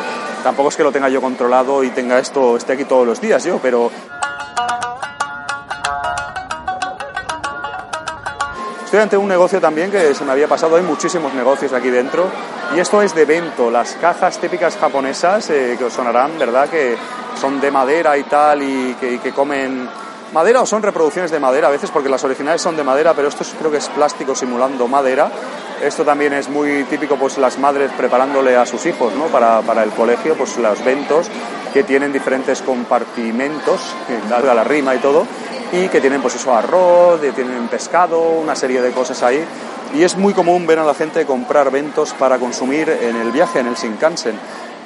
tampoco 0.42 0.68
es 0.68 0.76
que 0.76 0.82
lo 0.82 0.92
tenga 0.92 1.08
yo 1.08 1.20
controlado 1.20 1.84
y 1.84 1.90
tenga 1.90 2.18
esto, 2.18 2.56
esté 2.56 2.74
aquí 2.74 2.84
todos 2.84 3.06
los 3.06 3.20
días 3.20 3.44
yo, 3.44 3.58
pero 3.62 3.90
Estoy 8.88 9.00
ante 9.00 9.18
un 9.18 9.28
negocio 9.28 9.60
también 9.60 9.90
que 9.90 10.14
se 10.14 10.24
me 10.24 10.32
había 10.32 10.48
pasado, 10.48 10.76
hay 10.76 10.82
muchísimos 10.82 11.34
negocios 11.34 11.74
aquí 11.74 11.90
dentro. 11.90 12.24
Y 12.74 12.80
esto 12.80 13.02
es 13.02 13.14
de 13.14 13.26
vento, 13.26 13.70
las 13.70 13.92
cajas 13.96 14.38
típicas 14.38 14.78
japonesas 14.78 15.50
eh, 15.50 15.74
que 15.76 15.84
os 15.84 15.92
sonarán, 15.92 16.38
¿verdad? 16.38 16.70
Que 16.70 16.96
son 17.38 17.60
de 17.60 17.70
madera 17.70 18.16
y 18.16 18.22
tal 18.22 18.62
y 18.62 18.94
que, 18.94 19.30
comen 19.32 19.86
madera 20.32 20.60
o 20.60 20.66
son 20.66 20.82
reproducciones 20.82 21.30
de 21.30 21.40
madera 21.40 21.68
a 21.68 21.70
veces 21.70 21.90
porque 21.90 22.08
las 22.08 22.24
originales 22.24 22.60
son 22.60 22.76
de 22.76 22.84
madera, 22.84 23.14
pero 23.14 23.28
esto 23.28 23.44
creo 23.58 23.70
que 23.70 23.78
es 23.78 23.88
plástico 23.88 24.34
simulando 24.34 24.88
madera. 24.88 25.30
Esto 25.82 26.04
también 26.04 26.32
es 26.32 26.48
muy 26.48 26.84
típico, 26.84 27.16
pues 27.16 27.38
las 27.38 27.58
madres 27.58 27.92
preparándole 27.96 28.56
a 28.56 28.66
sus 28.66 28.84
hijos, 28.86 29.14
¿no? 29.14 29.26
Para, 29.26 29.60
para 29.62 29.84
el 29.84 29.90
colegio, 29.90 30.34
pues 30.34 30.56
los 30.58 30.84
ventos 30.84 31.28
que 31.72 31.84
tienen 31.84 32.12
diferentes 32.12 32.62
compartimentos, 32.62 33.80
valga 34.30 34.54
la 34.54 34.64
rima 34.64 34.94
y 34.94 34.98
todo, 34.98 35.26
y 35.72 35.88
que 35.88 36.00
tienen 36.00 36.20
pues 36.20 36.34
eso 36.34 36.54
arroz, 36.54 37.20
tienen 37.34 37.68
pescado, 37.68 38.20
una 38.20 38.56
serie 38.56 38.80
de 38.80 38.90
cosas 38.90 39.22
ahí. 39.22 39.44
Y 39.94 40.02
es 40.02 40.16
muy 40.16 40.34
común 40.34 40.66
ver 40.66 40.78
a 40.78 40.84
la 40.84 40.94
gente 40.94 41.24
comprar 41.24 41.70
ventos 41.70 42.12
para 42.12 42.38
consumir 42.38 42.90
en 42.90 43.16
el 43.16 43.30
viaje, 43.30 43.60
en 43.60 43.68
el 43.68 43.74
Shinkansen. 43.74 44.38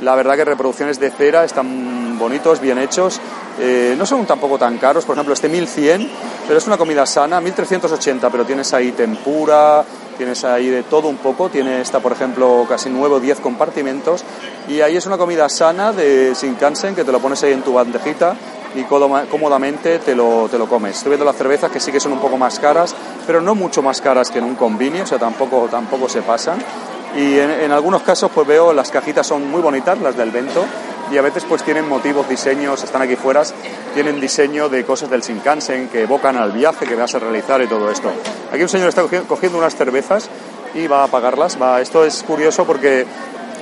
La 0.02 0.16
verdad 0.16 0.34
que 0.34 0.44
reproducciones 0.44 0.98
de 0.98 1.10
cera 1.12 1.44
están 1.44 2.18
bonitos, 2.18 2.60
bien 2.60 2.76
hechos. 2.78 3.20
Eh, 3.60 3.94
no 3.96 4.04
son 4.04 4.26
tampoco 4.26 4.58
tan 4.58 4.76
caros, 4.78 5.04
por 5.04 5.14
ejemplo, 5.14 5.32
este 5.32 5.48
1100, 5.48 6.10
pero 6.48 6.58
es 6.58 6.66
una 6.66 6.76
comida 6.76 7.06
sana, 7.06 7.40
1380, 7.40 8.28
pero 8.28 8.44
tienes 8.44 8.74
ahí 8.74 8.90
tempura, 8.90 9.84
tienes 10.18 10.42
ahí 10.44 10.70
de 10.70 10.82
todo 10.82 11.06
un 11.06 11.18
poco. 11.18 11.50
Tiene 11.50 11.80
esta, 11.80 12.00
por 12.00 12.10
ejemplo, 12.10 12.66
casi 12.68 12.90
nuevo 12.90 13.20
10 13.20 13.38
compartimentos. 13.38 14.24
Y 14.68 14.80
ahí 14.80 14.96
es 14.96 15.06
una 15.06 15.18
comida 15.18 15.48
sana 15.48 15.92
de 15.92 16.34
Shinkansen 16.34 16.96
que 16.96 17.04
te 17.04 17.12
lo 17.12 17.20
pones 17.20 17.40
ahí 17.44 17.52
en 17.52 17.62
tu 17.62 17.74
bandejita 17.74 18.34
y 18.74 18.82
cómodamente 18.82 20.00
te 20.00 20.16
lo, 20.16 20.48
te 20.48 20.58
lo 20.58 20.68
comes. 20.68 20.96
Estoy 20.96 21.10
viendo 21.10 21.24
las 21.24 21.36
cervezas 21.36 21.70
que 21.70 21.78
sí 21.78 21.92
que 21.92 22.00
son 22.00 22.12
un 22.12 22.20
poco 22.20 22.36
más 22.36 22.58
caras, 22.58 22.92
pero 23.24 23.40
no 23.40 23.54
mucho 23.54 23.82
más 23.82 24.00
caras 24.00 24.32
que 24.32 24.40
en 24.40 24.46
un 24.46 24.56
convini, 24.56 25.00
o 25.00 25.06
sea, 25.06 25.18
tampoco, 25.18 25.68
tampoco 25.70 26.08
se 26.08 26.22
pasan. 26.22 26.58
Y 27.16 27.38
en, 27.38 27.72
algunos 27.72 28.02
casos 28.02 28.30
pues 28.34 28.46
veo 28.46 28.72
las 28.72 28.90
cajitas 28.90 29.26
son 29.26 29.50
muy 29.50 29.60
bonitas, 29.60 29.98
las 30.00 30.16
del 30.16 30.30
Vento, 30.30 30.64
y 31.10 31.18
a 31.18 31.22
veces 31.22 31.44
pues 31.46 31.62
tienen 31.62 31.86
motivos, 31.86 32.28
diseños, 32.28 32.82
están 32.82 33.02
aquí 33.02 33.16
fuera, 33.16 33.42
tienen 33.94 34.20
diseño 34.20 34.68
de 34.68 34.84
cosas 34.84 35.10
del 35.10 35.20
Shinkansen 35.20 35.88
que 35.88 36.02
evocan 36.02 36.36
al 36.36 36.52
viaje 36.52 36.86
que 36.86 36.94
vas 36.94 37.14
a 37.14 37.18
realizar 37.18 37.60
y 37.60 37.66
todo 37.66 37.90
esto. 37.90 38.10
Aquí 38.50 38.62
un 38.62 38.68
señor 38.68 38.88
está 38.88 39.02
cogiendo 39.28 39.58
unas 39.58 39.76
cervezas 39.76 40.30
y 40.74 40.86
va 40.86 41.04
a 41.04 41.08
pagarlas. 41.08 41.60
Va. 41.60 41.80
Esto 41.80 42.04
es 42.04 42.22
curioso 42.22 42.64
porque 42.64 43.06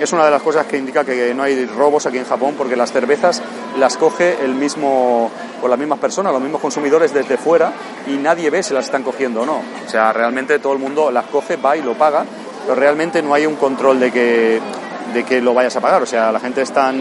es 0.00 0.12
una 0.12 0.24
de 0.24 0.30
las 0.30 0.42
cosas 0.42 0.66
que 0.66 0.78
indica 0.78 1.04
que 1.04 1.34
no 1.34 1.42
hay 1.42 1.66
robos 1.66 2.06
aquí 2.06 2.18
en 2.18 2.24
Japón 2.24 2.54
porque 2.56 2.76
las 2.76 2.92
cervezas 2.92 3.42
las 3.78 3.96
coge 3.96 4.44
el 4.44 4.54
mismo 4.54 5.30
o 5.62 5.68
las 5.68 5.78
mismas 5.78 5.98
personas, 5.98 6.32
los 6.32 6.40
mismos 6.40 6.60
consumidores 6.60 7.12
desde 7.12 7.36
fuera 7.36 7.72
y 8.06 8.12
nadie 8.12 8.48
ve 8.48 8.62
si 8.62 8.72
las 8.72 8.86
están 8.86 9.02
cogiendo 9.02 9.42
o 9.42 9.46
no. 9.46 9.60
O 9.86 9.90
sea, 9.90 10.12
realmente 10.12 10.58
todo 10.58 10.72
el 10.72 10.78
mundo 10.78 11.10
las 11.10 11.26
coge, 11.26 11.56
va 11.56 11.76
y 11.76 11.82
lo 11.82 11.94
paga, 11.94 12.24
pero 12.70 12.78
realmente 12.78 13.20
no 13.20 13.34
hay 13.34 13.46
un 13.46 13.56
control 13.56 13.98
de 13.98 14.12
que, 14.12 14.60
de 15.12 15.24
que 15.24 15.40
lo 15.40 15.54
vayas 15.54 15.74
a 15.74 15.80
pagar. 15.80 16.04
O 16.04 16.06
sea, 16.06 16.30
la 16.30 16.38
gente 16.38 16.62
está 16.62 16.92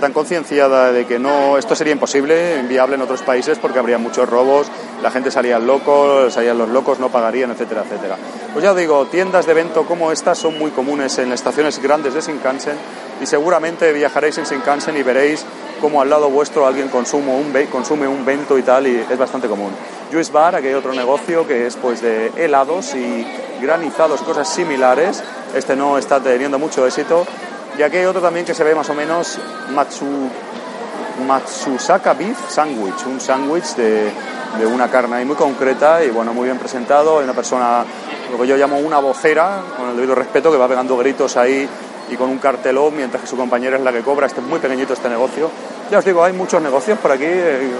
tan 0.00 0.12
concienciada 0.14 0.90
de 0.90 1.04
que 1.04 1.18
no, 1.18 1.58
esto 1.58 1.76
sería 1.76 1.92
imposible, 1.92 2.58
inviable 2.58 2.94
en 2.94 3.02
otros 3.02 3.20
países 3.20 3.58
porque 3.58 3.78
habría 3.78 3.98
muchos 3.98 4.26
robos, 4.26 4.68
la 5.02 5.10
gente 5.10 5.30
salía 5.30 5.58
loco, 5.58 6.30
salían 6.30 6.56
los 6.56 6.70
locos, 6.70 6.98
no 6.98 7.10
pagarían, 7.10 7.50
etcétera, 7.50 7.82
etcétera. 7.84 8.16
Pues 8.54 8.64
ya 8.64 8.74
digo, 8.74 9.04
tiendas 9.04 9.44
de 9.44 9.52
evento 9.52 9.84
como 9.84 10.12
estas 10.12 10.38
son 10.38 10.58
muy 10.58 10.70
comunes 10.70 11.18
en 11.18 11.30
estaciones 11.30 11.78
grandes 11.82 12.14
de 12.14 12.22
Shinkansen 12.22 12.76
y 13.20 13.26
seguramente 13.26 13.92
viajaréis 13.92 14.38
en 14.38 14.44
Shinkansen 14.44 14.96
y 14.96 15.02
veréis 15.02 15.44
cómo 15.80 16.00
al 16.02 16.10
lado 16.10 16.30
vuestro 16.30 16.66
alguien 16.66 16.88
consume 16.88 17.32
un, 17.32 17.52
consume 17.66 18.06
un 18.06 18.24
vento 18.24 18.58
y 18.58 18.62
tal 18.62 18.86
y 18.86 18.96
es 18.96 19.18
bastante 19.18 19.48
común. 19.48 19.70
Juice 20.12 20.32
Bar, 20.32 20.56
aquí 20.56 20.68
hay 20.68 20.74
otro 20.74 20.92
negocio 20.92 21.46
que 21.46 21.66
es 21.66 21.76
pues 21.76 22.02
de 22.02 22.32
helados 22.36 22.94
y 22.94 23.26
granizados, 23.60 24.22
cosas 24.22 24.48
similares. 24.48 25.22
Este 25.54 25.76
no 25.76 25.98
está 25.98 26.20
teniendo 26.20 26.58
mucho 26.58 26.86
éxito, 26.86 27.26
y 27.78 27.82
aquí 27.82 27.96
hay 27.96 28.04
otro 28.04 28.20
también 28.20 28.44
que 28.44 28.54
se 28.54 28.64
ve 28.64 28.74
más 28.74 28.90
o 28.90 28.94
menos 28.94 29.38
Matsu, 29.70 30.04
Matsusaka 31.26 32.14
Beef 32.14 32.50
Sandwich, 32.50 33.06
un 33.06 33.20
sándwich 33.20 33.74
de, 33.74 34.10
de, 34.58 34.66
una 34.66 34.90
carne 34.90 35.16
ahí 35.16 35.24
muy 35.24 35.36
concreta 35.36 36.04
y 36.04 36.10
bueno, 36.10 36.34
muy 36.34 36.44
bien 36.44 36.58
presentado. 36.58 37.18
Hay 37.18 37.24
una 37.24 37.32
persona, 37.32 37.84
lo 38.30 38.38
que 38.38 38.46
yo 38.46 38.56
llamo 38.56 38.78
una 38.78 38.98
vocera, 38.98 39.62
con 39.76 39.88
el 39.90 39.96
debido 39.96 40.14
respeto, 40.14 40.50
que 40.50 40.58
va 40.58 40.68
pegando 40.68 40.96
gritos 40.96 41.36
ahí 41.36 41.68
y 42.10 42.16
con 42.16 42.28
un 42.28 42.38
cartelón, 42.38 42.96
mientras 42.96 43.22
que 43.22 43.28
su 43.28 43.36
compañera 43.36 43.76
es 43.76 43.82
la 43.82 43.92
que 43.92 44.00
cobra. 44.00 44.26
Este 44.26 44.40
es 44.40 44.46
muy 44.46 44.58
pequeñito 44.58 44.92
este 44.92 45.08
negocio. 45.08 45.50
Ya 45.90 45.98
os 45.98 46.04
digo, 46.04 46.22
hay 46.24 46.32
muchos 46.32 46.60
negocios 46.62 46.98
por 46.98 47.12
aquí. 47.12 47.24
Eh, 47.26 47.70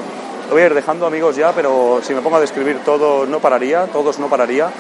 lo 0.48 0.54
voy 0.54 0.62
a 0.62 0.66
ir 0.66 0.74
dejando 0.74 1.06
amigos 1.06 1.36
ya, 1.36 1.52
pero 1.52 2.00
si 2.02 2.14
me 2.14 2.20
pongo 2.20 2.36
a 2.36 2.40
describir 2.40 2.78
todo 2.84 3.26
no 3.26 3.40
pararía, 3.40 3.86
todos 3.86 4.18
no 4.18 4.28
pararía. 4.28 4.70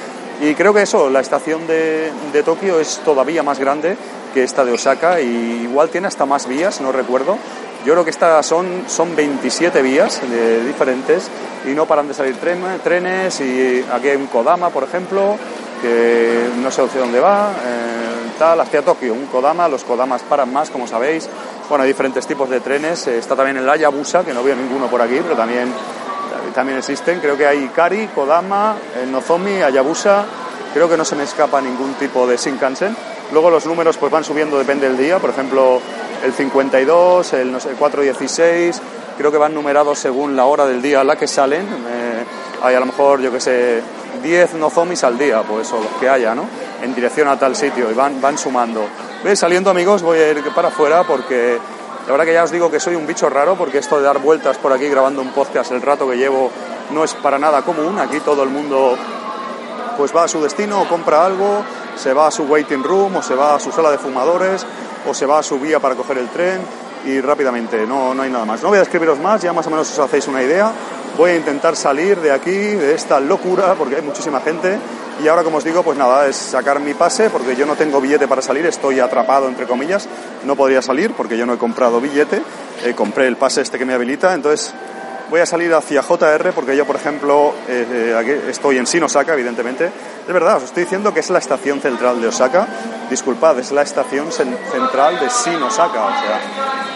Y 0.40 0.54
creo 0.54 0.72
que 0.72 0.82
eso, 0.82 1.10
la 1.10 1.20
estación 1.20 1.66
de, 1.66 2.10
de 2.32 2.42
Tokio 2.42 2.80
es 2.80 3.00
todavía 3.04 3.42
más 3.42 3.58
grande 3.58 3.96
que 4.32 4.42
esta 4.42 4.64
de 4.64 4.72
Osaka 4.72 5.20
y 5.20 5.26
igual 5.64 5.90
tiene 5.90 6.06
hasta 6.06 6.24
más 6.24 6.46
vías, 6.46 6.80
no 6.80 6.92
recuerdo. 6.92 7.36
Yo 7.84 7.94
creo 7.94 8.04
que 8.04 8.10
estas 8.10 8.44
son, 8.44 8.84
son 8.88 9.16
27 9.16 9.80
vías 9.82 10.20
de, 10.28 10.64
diferentes 10.64 11.28
y 11.66 11.70
no 11.70 11.86
paran 11.86 12.08
de 12.08 12.14
salir 12.14 12.36
trenes 12.36 13.40
y 13.40 13.84
aquí 13.92 14.08
hay 14.08 14.16
un 14.16 14.26
Kodama, 14.26 14.70
por 14.70 14.84
ejemplo, 14.84 15.36
que 15.80 16.48
no 16.56 16.70
sé 16.70 16.82
dónde 16.98 17.20
va, 17.20 17.50
eh, 17.50 18.32
tal, 18.38 18.60
hacia 18.60 18.82
Tokio, 18.82 19.12
un 19.12 19.26
Kodama, 19.26 19.68
los 19.68 19.84
Kodamas 19.84 20.22
paran 20.22 20.52
más, 20.52 20.70
como 20.70 20.86
sabéis. 20.86 21.28
Bueno, 21.68 21.82
hay 21.82 21.88
diferentes 21.88 22.26
tipos 22.26 22.48
de 22.50 22.60
trenes, 22.60 23.06
eh, 23.06 23.18
está 23.18 23.36
también 23.36 23.56
el 23.56 23.68
Hayabusa, 23.68 24.24
que 24.24 24.34
no 24.34 24.42
veo 24.42 24.56
ninguno 24.56 24.86
por 24.86 25.02
aquí, 25.02 25.20
pero 25.22 25.36
también, 25.36 25.72
también 26.54 26.78
existen. 26.78 27.20
Creo 27.20 27.36
que 27.36 27.46
hay 27.46 27.68
Kari, 27.68 28.08
Kodama, 28.08 28.76
el 29.02 29.10
Nozomi, 29.10 29.62
Hayabusa, 29.62 30.24
creo 30.74 30.88
que 30.88 30.96
no 30.96 31.04
se 31.04 31.16
me 31.16 31.24
escapa 31.24 31.60
ningún 31.60 31.94
tipo 31.94 32.26
de 32.26 32.36
Shinkansen 32.36 32.96
Luego 33.32 33.50
los 33.50 33.64
números 33.64 33.96
pues 33.96 34.10
van 34.10 34.24
subiendo, 34.24 34.58
depende 34.58 34.88
del 34.88 34.98
día. 34.98 35.18
Por 35.18 35.30
ejemplo, 35.30 35.80
el 36.24 36.32
52, 36.32 37.32
el, 37.34 37.52
no 37.52 37.60
sé, 37.60 37.70
416, 37.70 38.80
creo 39.16 39.30
que 39.30 39.38
van 39.38 39.54
numerados 39.54 39.98
según 39.98 40.34
la 40.34 40.46
hora 40.46 40.66
del 40.66 40.82
día 40.82 41.00
a 41.00 41.04
la 41.04 41.16
que 41.16 41.28
salen. 41.28 41.62
Eh, 41.62 42.24
hay 42.62 42.74
a 42.74 42.80
lo 42.80 42.86
mejor, 42.86 43.20
yo 43.20 43.30
que 43.30 43.40
sé, 43.40 43.82
10 44.22 44.54
nozomis 44.54 45.04
al 45.04 45.18
día, 45.18 45.42
pues 45.42 45.72
o 45.72 45.76
los 45.76 45.92
que 46.00 46.08
haya, 46.08 46.34
¿no? 46.34 46.44
En 46.82 46.94
dirección 46.94 47.28
a 47.28 47.38
tal 47.38 47.56
sitio 47.56 47.90
y 47.90 47.94
van, 47.94 48.20
van 48.20 48.38
sumando. 48.38 48.86
¿Ves? 49.24 49.38
Saliendo 49.38 49.70
amigos 49.70 50.02
voy 50.02 50.18
a 50.18 50.30
ir 50.30 50.42
para 50.54 50.68
afuera 50.68 51.04
porque 51.04 51.58
la 52.06 52.12
verdad 52.12 52.24
que 52.24 52.32
ya 52.32 52.44
os 52.44 52.50
digo 52.50 52.70
que 52.70 52.80
soy 52.80 52.94
un 52.94 53.06
bicho 53.06 53.28
raro 53.28 53.56
porque 53.56 53.78
esto 53.78 53.98
de 53.98 54.04
dar 54.04 54.18
vueltas 54.18 54.56
por 54.58 54.72
aquí 54.72 54.88
grabando 54.88 55.20
un 55.20 55.32
podcast 55.32 55.72
el 55.72 55.82
rato 55.82 56.08
que 56.08 56.16
llevo 56.16 56.50
no 56.90 57.04
es 57.04 57.14
para 57.14 57.38
nada 57.38 57.62
común. 57.62 57.98
Aquí 57.98 58.20
todo 58.20 58.42
el 58.42 58.48
mundo 58.48 58.96
pues 59.96 60.14
va 60.14 60.24
a 60.24 60.28
su 60.28 60.42
destino 60.42 60.88
compra 60.88 61.26
algo 61.26 61.62
se 61.96 62.14
va 62.14 62.28
a 62.28 62.30
su 62.30 62.44
waiting 62.44 62.82
room 62.82 63.16
o 63.16 63.22
se 63.22 63.34
va 63.34 63.54
a 63.54 63.60
su 63.60 63.70
sala 63.70 63.90
de 63.90 63.98
fumadores 63.98 64.64
o 65.06 65.12
se 65.12 65.26
va 65.26 65.38
a 65.38 65.42
su 65.42 65.58
vía 65.58 65.80
para 65.80 65.94
coger 65.94 66.18
el 66.18 66.28
tren 66.28 66.60
y 67.04 67.20
rápidamente, 67.20 67.86
no, 67.86 68.14
no 68.14 68.22
hay 68.22 68.30
nada 68.30 68.44
más. 68.44 68.62
No 68.62 68.68
voy 68.68 68.78
a 68.78 68.82
escribiros 68.82 69.18
más, 69.18 69.40
ya 69.40 69.52
más 69.52 69.66
o 69.66 69.70
menos 69.70 69.90
os 69.90 69.98
hacéis 69.98 70.28
una 70.28 70.42
idea. 70.42 70.70
Voy 71.16 71.32
a 71.32 71.36
intentar 71.36 71.76
salir 71.76 72.18
de 72.20 72.32
aquí, 72.32 72.50
de 72.50 72.94
esta 72.94 73.20
locura, 73.20 73.74
porque 73.74 73.96
hay 73.96 74.02
muchísima 74.02 74.40
gente. 74.40 74.78
Y 75.22 75.28
ahora, 75.28 75.42
como 75.42 75.58
os 75.58 75.64
digo, 75.64 75.82
pues 75.82 75.98
nada, 75.98 76.26
es 76.26 76.36
sacar 76.36 76.80
mi 76.80 76.94
pase, 76.94 77.28
porque 77.28 77.54
yo 77.56 77.66
no 77.66 77.76
tengo 77.76 78.00
billete 78.00 78.26
para 78.26 78.40
salir, 78.40 78.64
estoy 78.64 79.00
atrapado, 79.00 79.48
entre 79.48 79.66
comillas. 79.66 80.08
No 80.44 80.56
podría 80.56 80.80
salir 80.80 81.12
porque 81.12 81.36
yo 81.36 81.44
no 81.44 81.54
he 81.54 81.58
comprado 81.58 82.00
billete. 82.00 82.42
Eh, 82.84 82.94
compré 82.94 83.26
el 83.26 83.36
pase 83.36 83.60
este 83.60 83.78
que 83.78 83.84
me 83.84 83.92
habilita, 83.92 84.32
entonces 84.32 84.72
voy 85.30 85.40
a 85.40 85.46
salir 85.46 85.72
hacia 85.72 86.02
JR 86.02 86.52
porque 86.52 86.76
yo, 86.76 86.84
por 86.84 86.96
ejemplo, 86.96 87.54
eh, 87.68 87.86
eh, 87.90 88.16
aquí 88.18 88.50
estoy 88.50 88.78
en 88.78 88.86
Sinosaka, 88.86 89.32
evidentemente. 89.32 89.86
Es 90.26 90.34
verdad, 90.34 90.56
os 90.56 90.64
estoy 90.64 90.82
diciendo 90.82 91.14
que 91.14 91.20
es 91.20 91.30
la 91.30 91.38
estación 91.38 91.80
central 91.80 92.20
de 92.20 92.28
Osaka. 92.28 92.66
Disculpad, 93.08 93.58
es 93.60 93.70
la 93.70 93.82
estación 93.82 94.30
central 94.32 95.20
de 95.20 95.30
Sinosaka. 95.30 96.04
O 96.04 96.10
sea, 96.10 96.40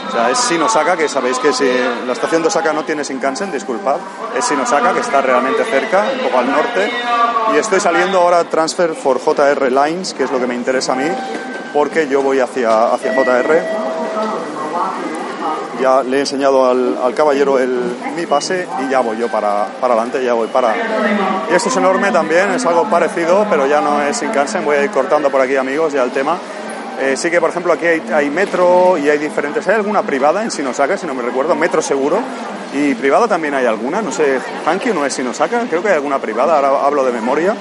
o 0.08 0.12
sea, 0.12 0.30
es 0.30 0.38
Sinosaka, 0.38 0.96
que 0.96 1.08
sabéis 1.08 1.38
que 1.38 1.52
si 1.52 1.64
la 2.06 2.12
estación 2.12 2.42
de 2.42 2.48
Osaka 2.48 2.72
no 2.72 2.84
tiene 2.84 3.04
Shinkansen, 3.04 3.52
disculpad. 3.52 3.96
Es 4.36 4.44
Sinosaka, 4.44 4.92
que 4.92 5.00
está 5.00 5.22
realmente 5.22 5.64
cerca, 5.64 6.04
un 6.12 6.24
poco 6.24 6.38
al 6.38 6.50
norte. 6.50 6.90
Y 7.54 7.56
estoy 7.56 7.78
saliendo 7.78 8.18
ahora 8.18 8.44
Transfer 8.44 8.94
for 8.94 9.20
JR 9.20 9.70
Lines, 9.70 10.12
que 10.12 10.24
es 10.24 10.30
lo 10.32 10.40
que 10.40 10.46
me 10.46 10.54
interesa 10.54 10.92
a 10.92 10.96
mí, 10.96 11.08
porque 11.72 12.08
yo 12.08 12.20
voy 12.22 12.40
hacia, 12.40 12.92
hacia 12.92 13.12
JR 13.12 13.93
ya 15.80 16.02
le 16.02 16.18
he 16.18 16.20
enseñado 16.20 16.64
al, 16.68 17.14
caballero 17.14 17.58
el, 17.58 17.96
mi 18.16 18.26
pase 18.26 18.66
y 18.84 18.90
ya 18.90 19.00
voy 19.00 19.18
yo 19.18 19.28
para, 19.28 19.66
para 19.80 19.94
adelante, 19.94 20.24
ya 20.24 20.34
voy 20.34 20.48
para... 20.48 20.74
Y 21.50 21.54
esto 21.54 21.68
es 21.68 21.76
enorme 21.76 22.10
también, 22.10 22.50
es 22.52 22.64
algo 22.66 22.84
parecido, 22.84 23.46
pero 23.48 23.66
ya 23.66 23.80
no 23.80 24.02
es 24.02 24.20
Shinkansen, 24.20 24.64
voy 24.64 24.76
a 24.76 24.84
ir 24.84 24.90
cortando 24.90 25.30
por 25.30 25.40
aquí 25.40 25.56
amigos 25.56 25.92
ya 25.92 26.02
el 26.02 26.10
tema. 26.10 26.38
Eh, 27.00 27.16
sí 27.16 27.30
que, 27.30 27.40
por 27.40 27.50
ejemplo, 27.50 27.72
aquí 27.72 27.86
hay, 27.86 28.30
metro 28.30 28.96
y 28.96 29.08
hay 29.08 29.18
diferentes. 29.18 29.66
¿Hay 29.66 29.74
alguna 29.74 30.02
privada 30.02 30.42
en 30.42 30.50
Sinosaka, 30.50 30.96
si 30.96 31.06
no 31.06 31.14
me 31.14 31.22
recuerdo? 31.22 31.54
Metro 31.54 31.82
seguro. 31.82 32.18
Y 32.72 32.94
privada 32.94 33.26
también 33.26 33.54
hay 33.54 33.66
alguna. 33.66 34.00
No 34.00 34.12
sé, 34.12 34.38
Hankyu 34.64 34.94
no 34.94 35.04
es 35.04 35.12
Sinosaka. 35.12 35.66
Creo 35.68 35.82
que 35.82 35.88
hay 35.88 35.94
alguna 35.94 36.18
privada. 36.18 36.54
Ahora 36.56 36.86
hablo 36.86 37.04
de 37.04 37.12
memoria. 37.12 37.56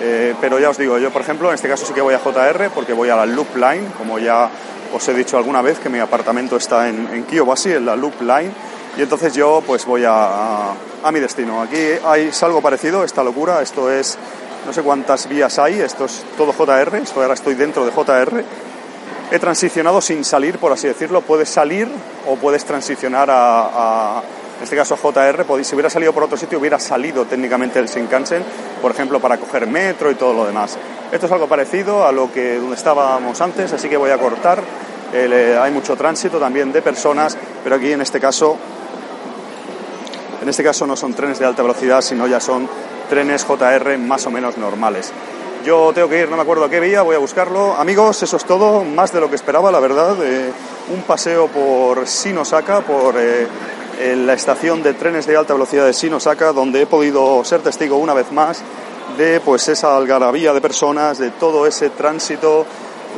Eh, 0.00 0.34
pero 0.42 0.58
ya 0.58 0.68
os 0.68 0.76
digo, 0.76 0.98
yo, 0.98 1.10
por 1.10 1.22
ejemplo, 1.22 1.48
en 1.48 1.54
este 1.54 1.68
caso 1.68 1.86
sí 1.86 1.94
que 1.94 2.02
voy 2.02 2.14
a 2.14 2.18
JR 2.18 2.70
porque 2.74 2.92
voy 2.92 3.08
a 3.08 3.16
la 3.16 3.26
Loop 3.26 3.56
Line. 3.56 3.88
Como 3.96 4.18
ya 4.18 4.50
os 4.94 5.08
he 5.08 5.14
dicho 5.14 5.36
alguna 5.36 5.62
vez, 5.62 5.78
que 5.78 5.88
mi 5.88 5.98
apartamento 5.98 6.56
está 6.56 6.88
en, 6.88 7.08
en 7.12 7.24
Kiyobashi, 7.24 7.72
en 7.72 7.86
la 7.86 7.96
Loop 7.96 8.20
Line. 8.20 8.50
Y 8.98 9.02
entonces 9.02 9.34
yo, 9.34 9.62
pues 9.66 9.84
voy 9.84 10.04
a, 10.04 10.70
a, 11.02 11.12
mi 11.12 11.20
destino. 11.20 11.60
Aquí 11.60 11.76
hay 12.04 12.30
algo 12.42 12.60
parecido, 12.62 13.04
esta 13.04 13.22
locura. 13.22 13.60
Esto 13.62 13.90
es 13.90 14.18
no 14.66 14.72
sé 14.72 14.82
cuántas 14.82 15.28
vías 15.28 15.58
hay, 15.58 15.80
esto 15.80 16.06
es 16.06 16.24
todo 16.36 16.52
JR, 16.52 16.96
esto 16.96 17.22
ahora 17.22 17.34
estoy 17.34 17.54
dentro 17.54 17.84
de 17.84 17.92
JR 17.92 18.42
he 19.30 19.38
transicionado 19.38 20.00
sin 20.00 20.24
salir, 20.24 20.58
por 20.58 20.72
así 20.72 20.86
decirlo. 20.86 21.20
Puedes 21.20 21.48
salir 21.48 21.88
o 22.26 22.36
puedes 22.36 22.64
transicionar 22.64 23.28
a, 23.30 24.22
en 24.58 24.64
este 24.64 24.76
caso 24.76 24.94
a 24.94 24.98
JR. 24.98 25.44
Si 25.64 25.74
hubiera 25.74 25.90
salido 25.90 26.12
por 26.12 26.22
otro 26.22 26.36
sitio, 26.36 26.58
hubiera 26.58 26.78
salido 26.78 27.24
técnicamente 27.24 27.78
el 27.78 27.86
Shinkansen, 27.86 28.42
por 28.80 28.92
ejemplo, 28.92 29.20
para 29.20 29.38
coger 29.38 29.66
metro 29.66 30.10
y 30.10 30.14
todo 30.14 30.32
lo 30.32 30.46
demás. 30.46 30.78
Esto 31.12 31.26
es 31.26 31.32
algo 31.32 31.46
parecido 31.46 32.04
a 32.04 32.10
lo 32.10 32.32
que 32.32 32.58
donde 32.58 32.74
estábamos 32.74 33.40
antes, 33.40 33.72
así 33.72 33.88
que 33.88 33.96
voy 33.96 34.10
a 34.10 34.18
cortar. 34.18 34.60
Eh, 35.12 35.56
hay 35.60 35.70
mucho 35.70 35.96
tránsito 35.96 36.38
también 36.38 36.72
de 36.72 36.82
personas, 36.82 37.38
pero 37.62 37.76
aquí 37.76 37.92
en 37.92 38.00
este 38.00 38.18
caso, 38.18 38.56
en 40.42 40.48
este 40.48 40.64
caso 40.64 40.84
no 40.84 40.96
son 40.96 41.14
trenes 41.14 41.38
de 41.38 41.46
alta 41.46 41.62
velocidad, 41.62 42.00
sino 42.00 42.26
ya 42.26 42.40
son 42.40 42.68
trenes 43.08 43.44
JR 43.44 43.98
más 43.98 44.26
o 44.26 44.32
menos 44.32 44.58
normales. 44.58 45.12
Yo 45.64 45.92
tengo 45.94 46.08
que 46.08 46.22
ir, 46.22 46.28
no 46.28 46.36
me 46.36 46.42
acuerdo 46.42 46.64
a 46.64 46.70
qué 46.70 46.80
vía, 46.80 47.02
voy 47.02 47.14
a 47.14 47.20
buscarlo. 47.20 47.74
Amigos, 47.74 48.24
eso 48.24 48.36
es 48.36 48.44
todo, 48.44 48.82
más 48.82 49.12
de 49.12 49.20
lo 49.20 49.30
que 49.30 49.36
esperaba, 49.36 49.70
la 49.70 49.78
verdad. 49.78 50.16
Eh, 50.24 50.50
un 50.92 51.02
paseo 51.02 51.46
por 51.46 52.06
Sinosaka, 52.08 52.80
por 52.80 53.14
eh, 53.16 53.46
la 54.16 54.32
estación 54.32 54.82
de 54.82 54.92
trenes 54.94 55.26
de 55.26 55.36
alta 55.36 55.54
velocidad 55.54 55.86
de 55.86 55.92
Sinosaka, 55.92 56.52
donde 56.52 56.82
he 56.82 56.86
podido 56.86 57.44
ser 57.44 57.60
testigo 57.60 57.96
una 57.96 58.12
vez 58.12 58.32
más 58.32 58.62
de 59.16 59.40
pues 59.40 59.68
esa 59.68 59.96
algarabía 59.96 60.52
de 60.52 60.60
personas, 60.60 61.18
de 61.18 61.30
todo 61.30 61.66
ese 61.66 61.90
tránsito 61.90 62.66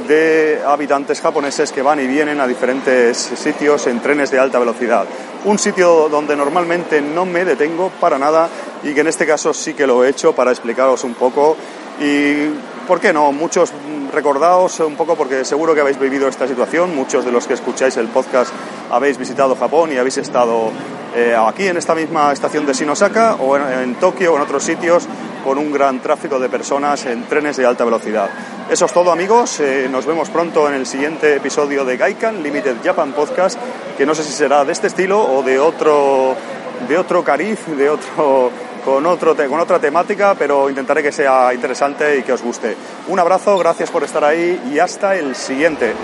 de 0.06 0.61
habitantes 0.64 1.20
japoneses 1.20 1.72
que 1.72 1.82
van 1.82 1.98
y 2.00 2.06
vienen 2.06 2.40
a 2.40 2.46
diferentes 2.46 3.16
sitios 3.16 3.87
en 3.87 4.00
trenes 4.00 4.30
de 4.30 4.38
alta 4.38 4.58
velocidad. 4.58 5.06
Un 5.44 5.58
sitio 5.58 6.08
donde 6.08 6.37
normalmente 6.37 7.00
no 7.00 7.26
me 7.26 7.44
detengo 7.44 7.90
para 8.00 8.18
nada 8.18 8.48
y 8.82 8.94
que 8.94 9.00
en 9.00 9.08
este 9.08 9.26
caso 9.26 9.52
sí 9.52 9.74
que 9.74 9.87
lo 9.87 10.04
he 10.04 10.11
hecho 10.11 10.34
para 10.34 10.50
explicaros 10.50 11.02
un 11.04 11.14
poco 11.14 11.56
y, 12.00 12.48
¿por 12.87 13.00
qué 13.00 13.12
no? 13.12 13.32
Muchos 13.32 13.72
recordaos 14.12 14.78
un 14.80 14.96
poco 14.96 15.16
porque 15.16 15.44
seguro 15.44 15.74
que 15.74 15.80
habéis 15.80 15.98
vivido 15.98 16.28
esta 16.28 16.46
situación, 16.46 16.94
muchos 16.94 17.24
de 17.24 17.32
los 17.32 17.46
que 17.46 17.54
escucháis 17.54 17.96
el 17.96 18.08
podcast 18.08 18.52
habéis 18.90 19.18
visitado 19.18 19.56
Japón 19.56 19.92
y 19.92 19.98
habéis 19.98 20.18
estado 20.18 20.70
eh, 21.18 21.35
aquí 21.35 21.66
en 21.66 21.76
esta 21.76 21.96
misma 21.96 22.33
estación 22.33 22.64
de 22.64 22.72
Shinosaka 22.72 23.35
o 23.40 23.57
en, 23.57 23.96
Tokio 23.96 24.33
o 24.33 24.37
en 24.37 24.42
otros 24.42 24.62
sitios 24.62 25.09
con 25.42 25.59
un 25.59 25.72
gran 25.72 25.98
tráfico 25.98 26.38
de 26.38 26.48
personas 26.48 27.07
en 27.07 27.24
trenes 27.24 27.57
de 27.57 27.66
alta 27.66 27.85
velocidad. 27.85 28.31
Eso 28.70 28.85
es 28.87 28.92
todo 28.92 29.11
amigos, 29.11 29.59
eh, 29.59 29.88
nos 29.90 30.07
vemos 30.07 30.31
pronto 30.31 30.68
en 30.68 30.74
el 30.74 30.87
siguiente 30.87 31.35
episodio 31.35 31.85
de 31.85 31.96
Gaikan 31.96 32.40
Limited 32.40 32.76
Japan 32.85 33.11
Podcast, 33.14 33.59
que 33.96 34.07
no 34.07 34.14
sé 34.14 34.22
si 34.22 34.33
será 34.33 34.64
de 34.64 34.70
este 34.70 34.87
estilo 34.87 35.20
o 35.20 35.42
de 35.42 35.59
otro, 35.59 36.37
de 36.87 36.96
otro 36.96 37.24
cariz, 37.24 37.66
de 37.66 37.90
otro 37.90 38.52
con, 38.85 39.04
otro, 39.04 39.35
con 39.35 39.59
otra 39.59 39.81
temática, 39.81 40.37
pero 40.38 40.70
intentaré 40.70 41.02
que 41.02 41.11
sea 41.11 41.52
interesante 41.52 42.18
y 42.18 42.22
que 42.22 42.33
os 42.33 42.42
guste. 42.42 42.76
Un 43.09 43.18
abrazo, 43.18 43.59
gracias 43.59 43.90
por 43.90 44.04
estar 44.04 44.22
ahí 44.22 44.70
y 44.72 44.78
hasta 44.78 45.16
el 45.16 45.35
siguiente. 45.35 45.94